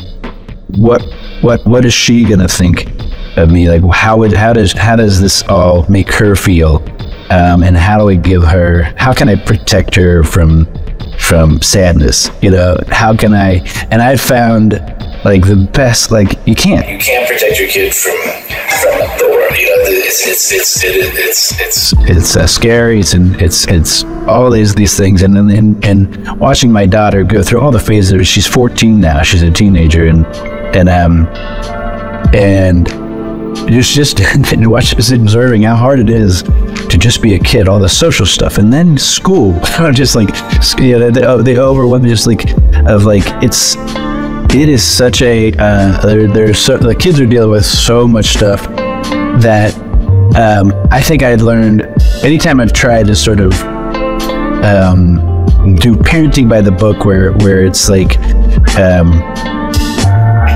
what 0.76 1.02
what 1.40 1.64
what 1.66 1.84
is 1.84 1.94
she 1.94 2.24
gonna 2.24 2.48
think 2.48 2.86
of 3.36 3.50
me? 3.50 3.68
Like 3.68 3.94
how 3.94 4.18
would 4.18 4.32
how 4.32 4.52
does 4.52 4.72
how 4.72 4.96
does 4.96 5.20
this 5.20 5.42
all 5.48 5.86
make 5.88 6.12
her 6.12 6.36
feel? 6.36 6.76
Um, 7.30 7.62
and 7.62 7.76
how 7.76 7.98
do 7.98 8.08
I 8.08 8.16
give 8.16 8.42
her? 8.42 8.82
How 8.96 9.12
can 9.12 9.28
I 9.28 9.36
protect 9.36 9.94
her 9.94 10.24
from 10.24 10.66
from 11.20 11.62
sadness? 11.62 12.30
You 12.42 12.50
know, 12.50 12.78
how 12.88 13.16
can 13.16 13.34
I? 13.34 13.60
And 13.90 14.02
I 14.02 14.16
found 14.16 14.72
like 15.24 15.46
the 15.46 15.68
best. 15.72 16.10
Like 16.10 16.38
you 16.46 16.54
can't. 16.54 16.88
you 16.88 16.98
can't 16.98 17.28
protect 17.28 17.58
your 17.58 17.68
kid 17.68 17.94
from 17.94 18.16
from 18.80 18.98
the 19.18 19.28
world. 19.30 19.56
You 19.58 19.66
know, 19.66 19.90
it's 19.90 20.26
it's 20.26 20.52
it's 20.52 20.84
it, 20.84 20.94
it's 21.14 21.60
it's 21.60 21.92
it's 22.10 22.36
uh, 22.36 22.46
scary. 22.46 23.00
It's 23.00 23.14
and 23.14 23.40
it's 23.40 23.66
it's 23.68 24.04
all 24.26 24.50
these 24.50 24.74
these 24.74 24.96
things, 24.96 25.22
and 25.22 25.36
then 25.36 25.50
and, 25.50 25.84
and 25.84 26.40
watching 26.40 26.72
my 26.72 26.86
daughter 26.86 27.24
go 27.24 27.42
through 27.42 27.60
all 27.60 27.70
the 27.70 27.78
phases. 27.78 28.26
She's 28.26 28.46
14 28.46 29.00
now. 29.00 29.22
She's 29.22 29.42
a 29.42 29.50
teenager, 29.50 30.06
and 30.06 30.26
and 30.74 30.88
um 30.88 31.26
and 32.34 33.09
just 33.68 33.94
just 33.94 34.20
and 34.20 34.70
watch 34.70 34.92
observing 34.92 35.62
how 35.62 35.76
hard 35.76 36.00
it 36.00 36.10
is 36.10 36.42
to 36.42 36.98
just 36.98 37.22
be 37.22 37.34
a 37.34 37.38
kid. 37.38 37.68
All 37.68 37.78
the 37.78 37.88
social 37.88 38.26
stuff, 38.26 38.58
and 38.58 38.72
then 38.72 38.98
school. 38.98 39.58
I'm 39.62 39.94
just 39.94 40.14
like 40.14 40.28
you 40.78 40.98
know, 40.98 41.10
they, 41.10 41.42
they 41.42 41.58
overwhelm. 41.58 42.04
Just 42.04 42.26
like 42.26 42.50
of 42.86 43.04
like 43.04 43.24
it's 43.42 43.76
it 44.54 44.68
is 44.68 44.82
such 44.82 45.22
a 45.22 45.52
uh, 45.58 46.52
so 46.52 46.76
the 46.76 46.94
kids 46.98 47.20
are 47.20 47.26
dealing 47.26 47.50
with 47.50 47.64
so 47.64 48.06
much 48.06 48.26
stuff 48.26 48.62
that 49.42 49.74
um, 50.36 50.72
I 50.90 51.00
think 51.00 51.22
I 51.22 51.28
had 51.28 51.40
learned 51.40 51.82
anytime 52.24 52.60
I've 52.60 52.72
tried 52.72 53.06
to 53.06 53.16
sort 53.16 53.40
of 53.40 53.52
um, 54.64 55.16
do 55.76 55.94
parenting 55.96 56.48
by 56.48 56.60
the 56.60 56.72
book, 56.72 57.04
where 57.04 57.32
where 57.32 57.64
it's 57.64 57.88
like. 57.88 58.18
Um, 58.76 59.59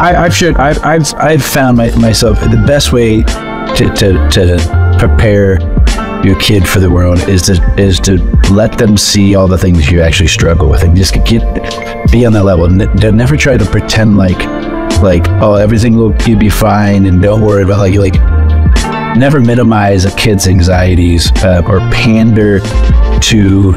I, 0.05 0.27
I've 0.27 0.37
shared. 0.37 0.57
I've, 0.57 0.85
I've 0.85 1.15
I've 1.15 1.43
found 1.43 1.79
my, 1.79 1.91
myself 1.97 2.39
the 2.39 2.63
best 2.67 2.93
way 2.93 3.23
to, 3.23 3.95
to, 3.95 4.29
to 4.33 4.97
prepare 4.99 5.59
your 6.23 6.39
kid 6.39 6.69
for 6.69 6.79
the 6.79 6.91
world 6.91 7.21
is 7.21 7.41
to 7.43 7.75
is 7.79 8.01
to 8.01 8.19
let 8.53 8.77
them 8.77 8.99
see 8.99 9.35
all 9.35 9.49
the 9.49 9.57
things 9.57 9.91
you 9.91 10.03
actually 10.03 10.27
struggle 10.27 10.69
with 10.69 10.83
and 10.83 10.95
just 10.95 11.15
get 11.25 11.41
be 12.13 12.27
on 12.27 12.35
that 12.35 12.45
level. 12.45 12.67
N- 12.67 13.17
never 13.17 13.35
try 13.35 13.57
to 13.57 13.65
pretend 13.65 14.19
like 14.19 14.39
like 15.01 15.27
oh 15.41 15.55
everything 15.55 15.97
will 15.97 16.13
be 16.13 16.51
fine 16.51 17.07
and 17.07 17.23
don't 17.23 17.41
worry 17.41 17.63
about 17.63 17.79
like 17.79 17.95
like 17.95 18.15
never 19.17 19.41
minimize 19.41 20.05
a 20.05 20.15
kid's 20.17 20.47
anxieties 20.47 21.33
uh, 21.43 21.63
or 21.67 21.79
pander 21.91 22.61
to 23.21 23.73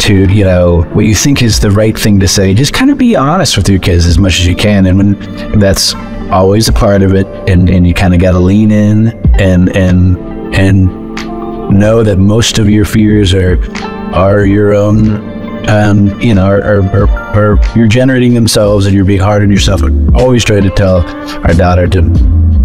to 0.00 0.26
you 0.32 0.44
know 0.44 0.82
what 0.92 1.04
you 1.04 1.14
think 1.14 1.42
is 1.42 1.60
the 1.60 1.70
right 1.70 1.98
thing 1.98 2.20
to 2.20 2.28
say 2.28 2.54
just 2.54 2.72
kind 2.72 2.90
of 2.90 2.98
be 2.98 3.16
honest 3.16 3.56
with 3.56 3.68
your 3.68 3.78
kids 3.78 4.06
as 4.06 4.18
much 4.18 4.40
as 4.40 4.46
you 4.46 4.54
can 4.54 4.86
and 4.86 4.98
when 4.98 5.58
that's 5.58 5.94
always 6.30 6.68
a 6.68 6.72
part 6.72 7.02
of 7.02 7.14
it 7.14 7.26
and 7.48 7.68
and 7.68 7.86
you 7.86 7.94
kind 7.94 8.14
of 8.14 8.20
got 8.20 8.32
to 8.32 8.38
lean 8.38 8.70
in 8.70 9.08
and 9.40 9.74
and 9.76 10.16
and 10.54 10.86
know 11.70 12.02
that 12.02 12.18
most 12.18 12.58
of 12.58 12.68
your 12.68 12.84
fears 12.84 13.34
are 13.34 13.58
are 14.14 14.44
your 14.44 14.74
own 14.74 15.34
um, 15.68 16.20
you 16.20 16.32
know, 16.32 16.46
are, 16.46 16.62
are, 16.62 17.08
are, 17.08 17.76
you're 17.76 17.88
generating 17.88 18.34
themselves 18.34 18.86
and 18.86 18.94
you're 18.94 19.04
being 19.04 19.20
hard 19.20 19.42
on 19.42 19.50
yourself. 19.50 19.82
I 19.82 19.88
always 20.14 20.44
try 20.44 20.60
to 20.60 20.70
tell 20.70 20.98
our 21.44 21.54
daughter 21.54 21.88
to 21.88 22.02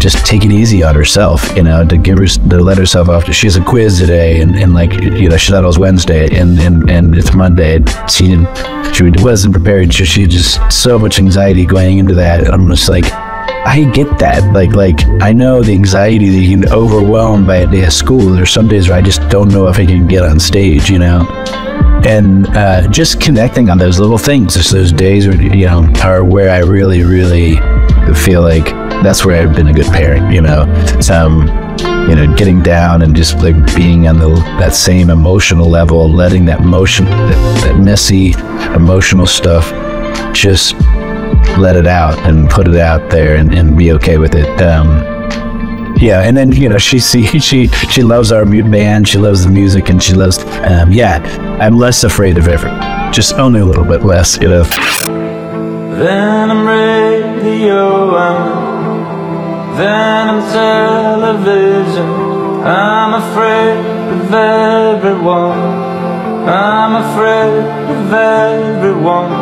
just 0.02 0.26
take 0.26 0.44
it 0.44 0.50
easy 0.50 0.82
on 0.82 0.96
herself, 0.96 1.56
you 1.56 1.62
know, 1.62 1.86
to 1.86 1.96
give 1.96 2.18
her, 2.18 2.26
to 2.26 2.58
let 2.58 2.76
herself 2.76 3.08
off. 3.08 3.32
She 3.32 3.46
has 3.46 3.54
a 3.54 3.62
quiz 3.62 4.00
today, 4.00 4.40
and, 4.40 4.56
and 4.56 4.74
like, 4.74 4.92
you 4.94 5.28
know, 5.28 5.36
she 5.36 5.52
thought 5.52 5.62
it 5.62 5.66
was 5.66 5.78
Wednesday, 5.78 6.24
and, 6.36 6.58
and, 6.58 6.90
and 6.90 7.16
it's 7.16 7.32
Monday. 7.32 7.78
She 8.10 8.26
didn't, 8.26 8.48
she 8.94 9.22
wasn't 9.22 9.54
prepared. 9.54 9.94
She, 9.94 10.04
she 10.04 10.26
just 10.26 10.60
so 10.72 10.98
much 10.98 11.20
anxiety 11.20 11.64
going 11.64 11.98
into 11.98 12.14
that. 12.14 12.52
I'm 12.52 12.68
just 12.68 12.88
like, 12.88 13.04
I 13.12 13.88
get 13.94 14.18
that. 14.18 14.52
Like, 14.52 14.72
like 14.72 15.06
I 15.22 15.32
know 15.32 15.62
the 15.62 15.72
anxiety 15.72 16.30
that 16.30 16.40
you 16.40 16.58
can 16.58 16.72
overwhelm 16.72 17.46
by 17.46 17.58
a 17.58 17.70
day 17.70 17.84
of 17.84 17.92
school. 17.92 18.18
There's 18.18 18.50
some 18.50 18.66
days 18.66 18.88
where 18.88 18.98
I 18.98 19.02
just 19.02 19.20
don't 19.28 19.50
know 19.50 19.68
if 19.68 19.78
I 19.78 19.86
can 19.86 20.08
get 20.08 20.24
on 20.24 20.40
stage, 20.40 20.90
you 20.90 20.98
know 20.98 21.28
and 22.04 22.48
uh, 22.48 22.88
just 22.88 23.20
connecting 23.20 23.70
on 23.70 23.78
those 23.78 24.00
little 24.00 24.18
things, 24.18 24.54
just 24.54 24.72
those 24.72 24.90
days 24.90 25.28
where 25.28 25.40
you 25.40 25.66
know 25.66 25.88
are 26.02 26.24
where 26.24 26.50
I 26.50 26.58
really, 26.58 27.04
really 27.04 27.54
feel 28.12 28.42
like 28.42 28.81
that's 29.02 29.24
where 29.24 29.42
I've 29.42 29.54
been 29.54 29.68
a 29.68 29.72
good 29.72 29.86
parent. 29.86 30.32
You 30.32 30.42
know, 30.42 30.62
um, 31.10 31.46
you 32.08 32.16
know, 32.16 32.34
getting 32.36 32.62
down 32.62 33.02
and 33.02 33.14
just 33.14 33.38
like 33.38 33.56
being 33.74 34.08
on 34.08 34.18
the 34.18 34.30
that 34.58 34.74
same 34.74 35.10
emotional 35.10 35.68
level, 35.68 36.10
letting 36.10 36.44
that 36.46 36.62
motion, 36.62 37.04
that, 37.06 37.64
that 37.64 37.78
messy 37.80 38.32
emotional 38.74 39.26
stuff, 39.26 39.64
just 40.34 40.74
let 41.58 41.76
it 41.76 41.86
out 41.86 42.18
and 42.20 42.48
put 42.48 42.66
it 42.66 42.76
out 42.76 43.10
there 43.10 43.36
and, 43.36 43.54
and 43.54 43.76
be 43.76 43.92
okay 43.92 44.18
with 44.18 44.34
it. 44.34 44.62
Um, 44.62 44.88
yeah, 45.98 46.22
and 46.22 46.36
then 46.36 46.50
you 46.52 46.68
know 46.68 46.78
she 46.78 46.98
see 46.98 47.26
she 47.38 47.68
she 47.68 48.02
loves 48.02 48.32
our 48.32 48.44
band, 48.44 49.08
she 49.08 49.18
loves 49.18 49.44
the 49.44 49.50
music, 49.50 49.88
and 49.88 50.02
she 50.02 50.14
loves. 50.14 50.38
Um, 50.64 50.92
yeah, 50.92 51.18
I'm 51.60 51.76
less 51.76 52.04
afraid 52.04 52.38
of 52.38 52.48
everything, 52.48 52.80
just 53.12 53.34
only 53.34 53.60
a 53.60 53.64
little 53.64 53.84
bit 53.84 54.02
less, 54.04 54.36
you 54.40 54.48
know. 54.48 54.64
Venom 55.94 56.66
radio, 56.66 58.16
I'm 58.16 58.71
Venom 59.76 60.40
television. 60.52 62.10
I'm 62.62 63.14
afraid 63.22 63.78
of 64.16 64.32
everyone. 64.32 65.60
I'm 66.46 66.94
afraid 67.04 67.64
of 67.94 68.12
everyone. 68.12 69.32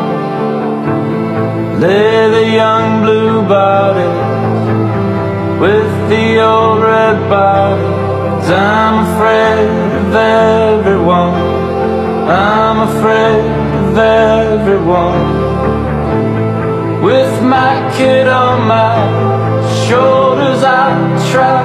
Lay 1.80 2.30
the 2.30 2.46
young 2.62 3.02
blue 3.02 3.42
body 3.42 4.10
with 5.58 5.90
the 6.08 6.38
old 6.40 6.82
red 6.82 7.18
bodies. 7.28 8.50
I'm 8.50 8.96
afraid 9.10 9.68
of 10.00 10.14
everyone. 10.14 11.34
I'm 12.30 12.78
afraid 12.88 13.44
of 13.82 13.98
everyone. 13.98 15.26
With 17.02 17.42
my 17.42 17.90
kid 17.96 18.28
on 18.28 18.68
my 18.68 19.39
shoulders, 19.90 20.62
I 20.62 20.87
try 21.33 21.64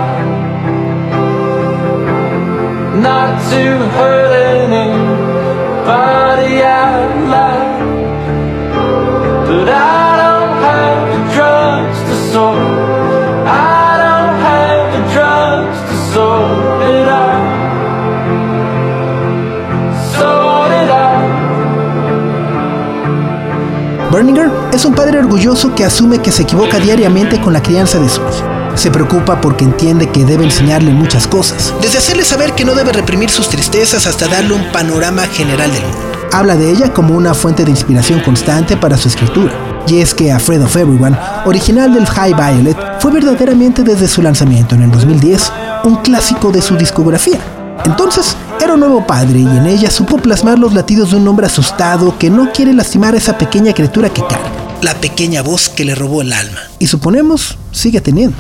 not 3.08 3.34
to 3.52 3.64
hurt 3.96 4.32
anybody 4.58 5.84
I 6.64 6.90
like, 7.36 7.80
but 9.48 9.70
I 9.70 10.05
Berninger 24.16 24.50
es 24.72 24.86
un 24.86 24.96
padre 24.96 25.20
orgulloso 25.20 25.76
que 25.76 25.84
asume 25.84 26.20
que 26.20 26.32
se 26.32 26.44
equivoca 26.44 26.80
diariamente 26.80 27.42
con 27.42 27.52
la 27.52 27.62
crianza 27.62 28.00
de 28.00 28.08
su 28.08 28.22
hijo. 28.22 28.78
Se 28.78 28.90
preocupa 28.90 29.42
porque 29.42 29.66
entiende 29.66 30.10
que 30.10 30.24
debe 30.24 30.46
enseñarle 30.46 30.92
muchas 30.92 31.28
cosas, 31.28 31.74
desde 31.82 31.98
hacerle 31.98 32.24
saber 32.24 32.54
que 32.54 32.64
no 32.64 32.76
debe 32.76 32.94
reprimir 32.94 33.30
sus 33.30 33.50
tristezas 33.50 34.08
hasta 34.08 34.30
darle 34.30 34.54
un 34.54 34.72
panorama 34.72 35.24
general 35.24 35.70
del 35.70 35.82
mundo. 35.82 35.98
Habla 36.32 36.56
de 36.56 36.72
ella 36.72 36.94
como 36.94 37.14
una 37.14 37.34
fuente 37.34 37.66
de 37.66 37.72
inspiración 37.72 38.22
constante 38.22 38.78
para 38.78 38.96
su 38.96 39.10
escritura. 39.10 39.52
Y 39.86 40.00
es 40.00 40.14
que 40.14 40.32
Afraid 40.32 40.64
of 40.64 40.78
Everyone, 40.78 41.18
original 41.44 41.94
del 41.94 42.06
High 42.06 42.36
Violet, 42.36 42.78
fue 43.02 43.12
verdaderamente 43.12 43.84
desde 43.84 44.08
su 44.08 44.22
lanzamiento 44.22 44.76
en 44.76 44.84
el 44.84 44.92
2010 44.92 45.52
un 45.84 45.98
clásico 45.98 46.54
de 46.54 46.62
su 46.62 46.78
discografía. 46.78 47.40
Entonces, 47.84 48.38
era 48.62 48.74
un 48.74 48.80
nuevo 48.80 49.06
padre 49.06 49.40
y 49.40 49.46
en 49.46 49.66
ella 49.66 49.90
supo 49.90 50.18
plasmar 50.18 50.58
los 50.58 50.74
latidos 50.74 51.12
de 51.12 51.18
un 51.18 51.28
hombre 51.28 51.46
asustado 51.46 52.18
que 52.18 52.30
no 52.30 52.52
quiere 52.52 52.74
lastimar 52.74 53.14
a 53.14 53.18
esa 53.18 53.38
pequeña 53.38 53.74
criatura 53.74 54.10
que 54.10 54.22
carga, 54.22 54.52
la 54.82 54.94
pequeña 54.96 55.42
voz 55.42 55.70
que 55.70 55.86
le 55.86 55.96
robó 55.96 56.22
el 56.22 56.34
alma. 56.34 56.60
Y 56.80 56.88
suponemos, 56.88 57.58
sigue 57.72 58.02
teniendo. 58.02 58.36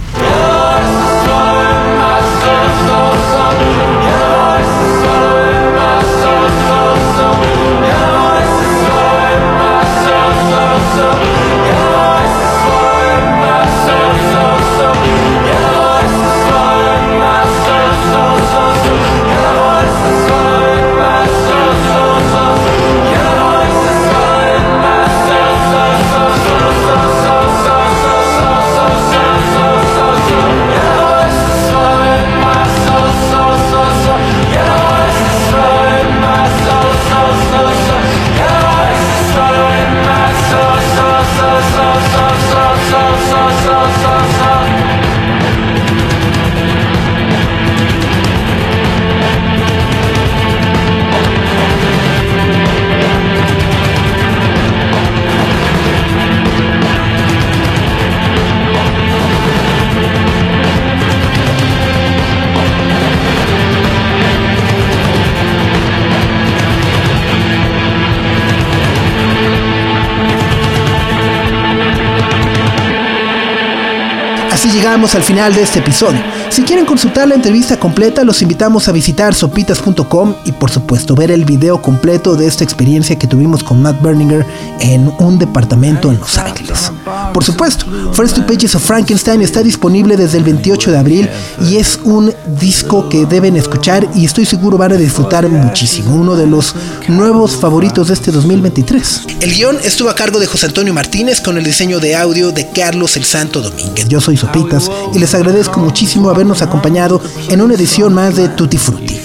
Al 75.13 75.21
final 75.21 75.53
de 75.53 75.62
este 75.62 75.79
episodio. 75.79 76.19
Si 76.49 76.63
quieren 76.63 76.85
consultar 76.85 77.27
la 77.27 77.35
entrevista 77.35 77.77
completa, 77.77 78.23
los 78.23 78.41
invitamos 78.41 78.87
a 78.87 78.91
visitar 78.91 79.35
sopitas.com 79.35 80.35
y 80.45 80.51
por 80.53 80.71
supuesto 80.71 81.13
ver 81.13 81.29
el 81.29 81.45
video 81.45 81.79
completo 81.79 82.35
de 82.35 82.47
esta 82.47 82.63
experiencia 82.63 83.15
que 83.15 83.27
tuvimos 83.27 83.63
con 83.63 83.83
Matt 83.83 84.01
Berninger 84.01 84.43
en 84.79 85.13
un 85.19 85.37
departamento 85.37 86.10
en 86.10 86.19
Los 86.19 86.37
Ángeles. 86.39 86.91
Por 87.33 87.43
supuesto, 87.43 87.85
First 88.13 88.35
Two 88.35 88.47
Pages 88.47 88.73
of 88.73 88.83
Frankenstein 88.83 89.41
está 89.41 89.62
disponible 89.62 90.17
desde 90.17 90.39
el 90.39 90.43
28 90.43 90.91
de 90.91 90.97
abril 90.97 91.29
y 91.62 91.77
es 91.77 91.99
un 92.03 92.33
disco 92.60 93.10
que 93.10 93.25
deben 93.25 93.56
escuchar 93.56 94.08
y 94.15 94.25
estoy 94.25 94.45
seguro 94.45 94.77
van 94.77 94.93
a 94.93 94.95
disfrutar 94.95 95.47
muchísimo. 95.49 96.15
Uno 96.15 96.35
de 96.35 96.47
los 96.47 96.75
nuevos 97.08 97.56
favoritos 97.56 98.08
de 98.08 98.13
este 98.13 98.31
2023. 98.31 99.21
El 99.41 99.53
guion 99.53 99.77
estuvo 99.83 100.10
a 100.10 100.15
cargo 100.15 100.39
de 100.39 100.47
José 100.47 100.67
Antonio 100.67 100.93
Martínez 100.93 101.41
con 101.41 101.58
el 101.58 101.63
diseño 101.63 101.99
de 101.99 102.15
audio 102.15 102.51
de 102.51 102.69
Carlos 102.69 103.17
el 103.17 103.25
Santo 103.25 103.62
Domínguez. 103.62 104.08
Yo 104.08 104.21
soy 104.21 104.37
Sopitas 104.37 104.89
y 105.13 105.19
les 105.19 105.33
agradezco 105.33 105.79
muchísimo 105.79 106.29
habernos 106.29 106.62
acompañado 106.62 107.21
en 107.49 107.62
una 107.62 107.75
edición 107.75 108.13
más 108.13 108.35
de 108.35 108.49
Tutti 108.49 108.77
Frutti. 108.77 109.19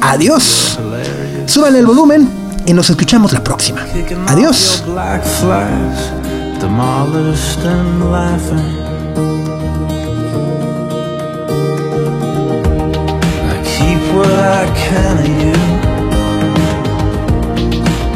Adiós. 0.00 0.78
Suban 1.46 1.76
el 1.76 1.86
volumen 1.86 2.28
y 2.66 2.72
nos 2.72 2.90
escuchamos 2.90 3.32
la 3.32 3.42
próxima. 3.42 3.86
Adiós. 4.26 4.82
demolished 6.60 7.58
and 7.60 8.10
laughing. 8.10 9.75
What 14.16 14.32
I 14.32 14.64
can 14.74 15.18
of 15.18 15.28
you. 15.44 15.56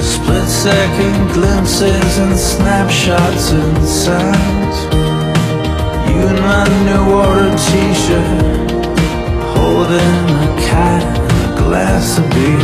Split 0.00 0.48
second 0.48 1.32
glimpses 1.32 2.18
and 2.18 2.36
snapshots 2.38 3.52
and 3.52 3.76
sounds. 3.86 4.76
You 6.08 6.20
in 6.30 6.38
my 6.40 6.64
new 6.86 7.04
order 7.12 7.50
t 7.64 7.68
shirt, 8.02 8.70
holding 9.54 10.24
a 10.46 10.50
cat 10.68 11.04
and 11.04 11.40
a 11.46 11.62
glass 11.62 12.18
of 12.18 12.26
beer. 12.30 12.60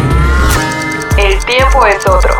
El 1.18 1.36
tiempo 1.44 1.84
es 1.86 2.06
otro. 2.06 2.34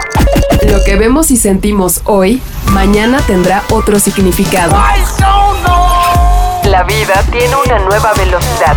Lo 0.71 0.83
que 0.85 0.97
vemos 0.97 1.31
y 1.31 1.37
sentimos 1.37 2.01
hoy, 2.05 2.43
mañana 2.73 3.19
tendrá 3.27 3.63
otro 3.71 3.99
significado. 4.01 4.77
La 6.65 6.83
vida 6.83 7.23
tiene 7.31 7.55
una 7.65 7.79
nueva 7.81 8.13
velocidad. 8.15 8.77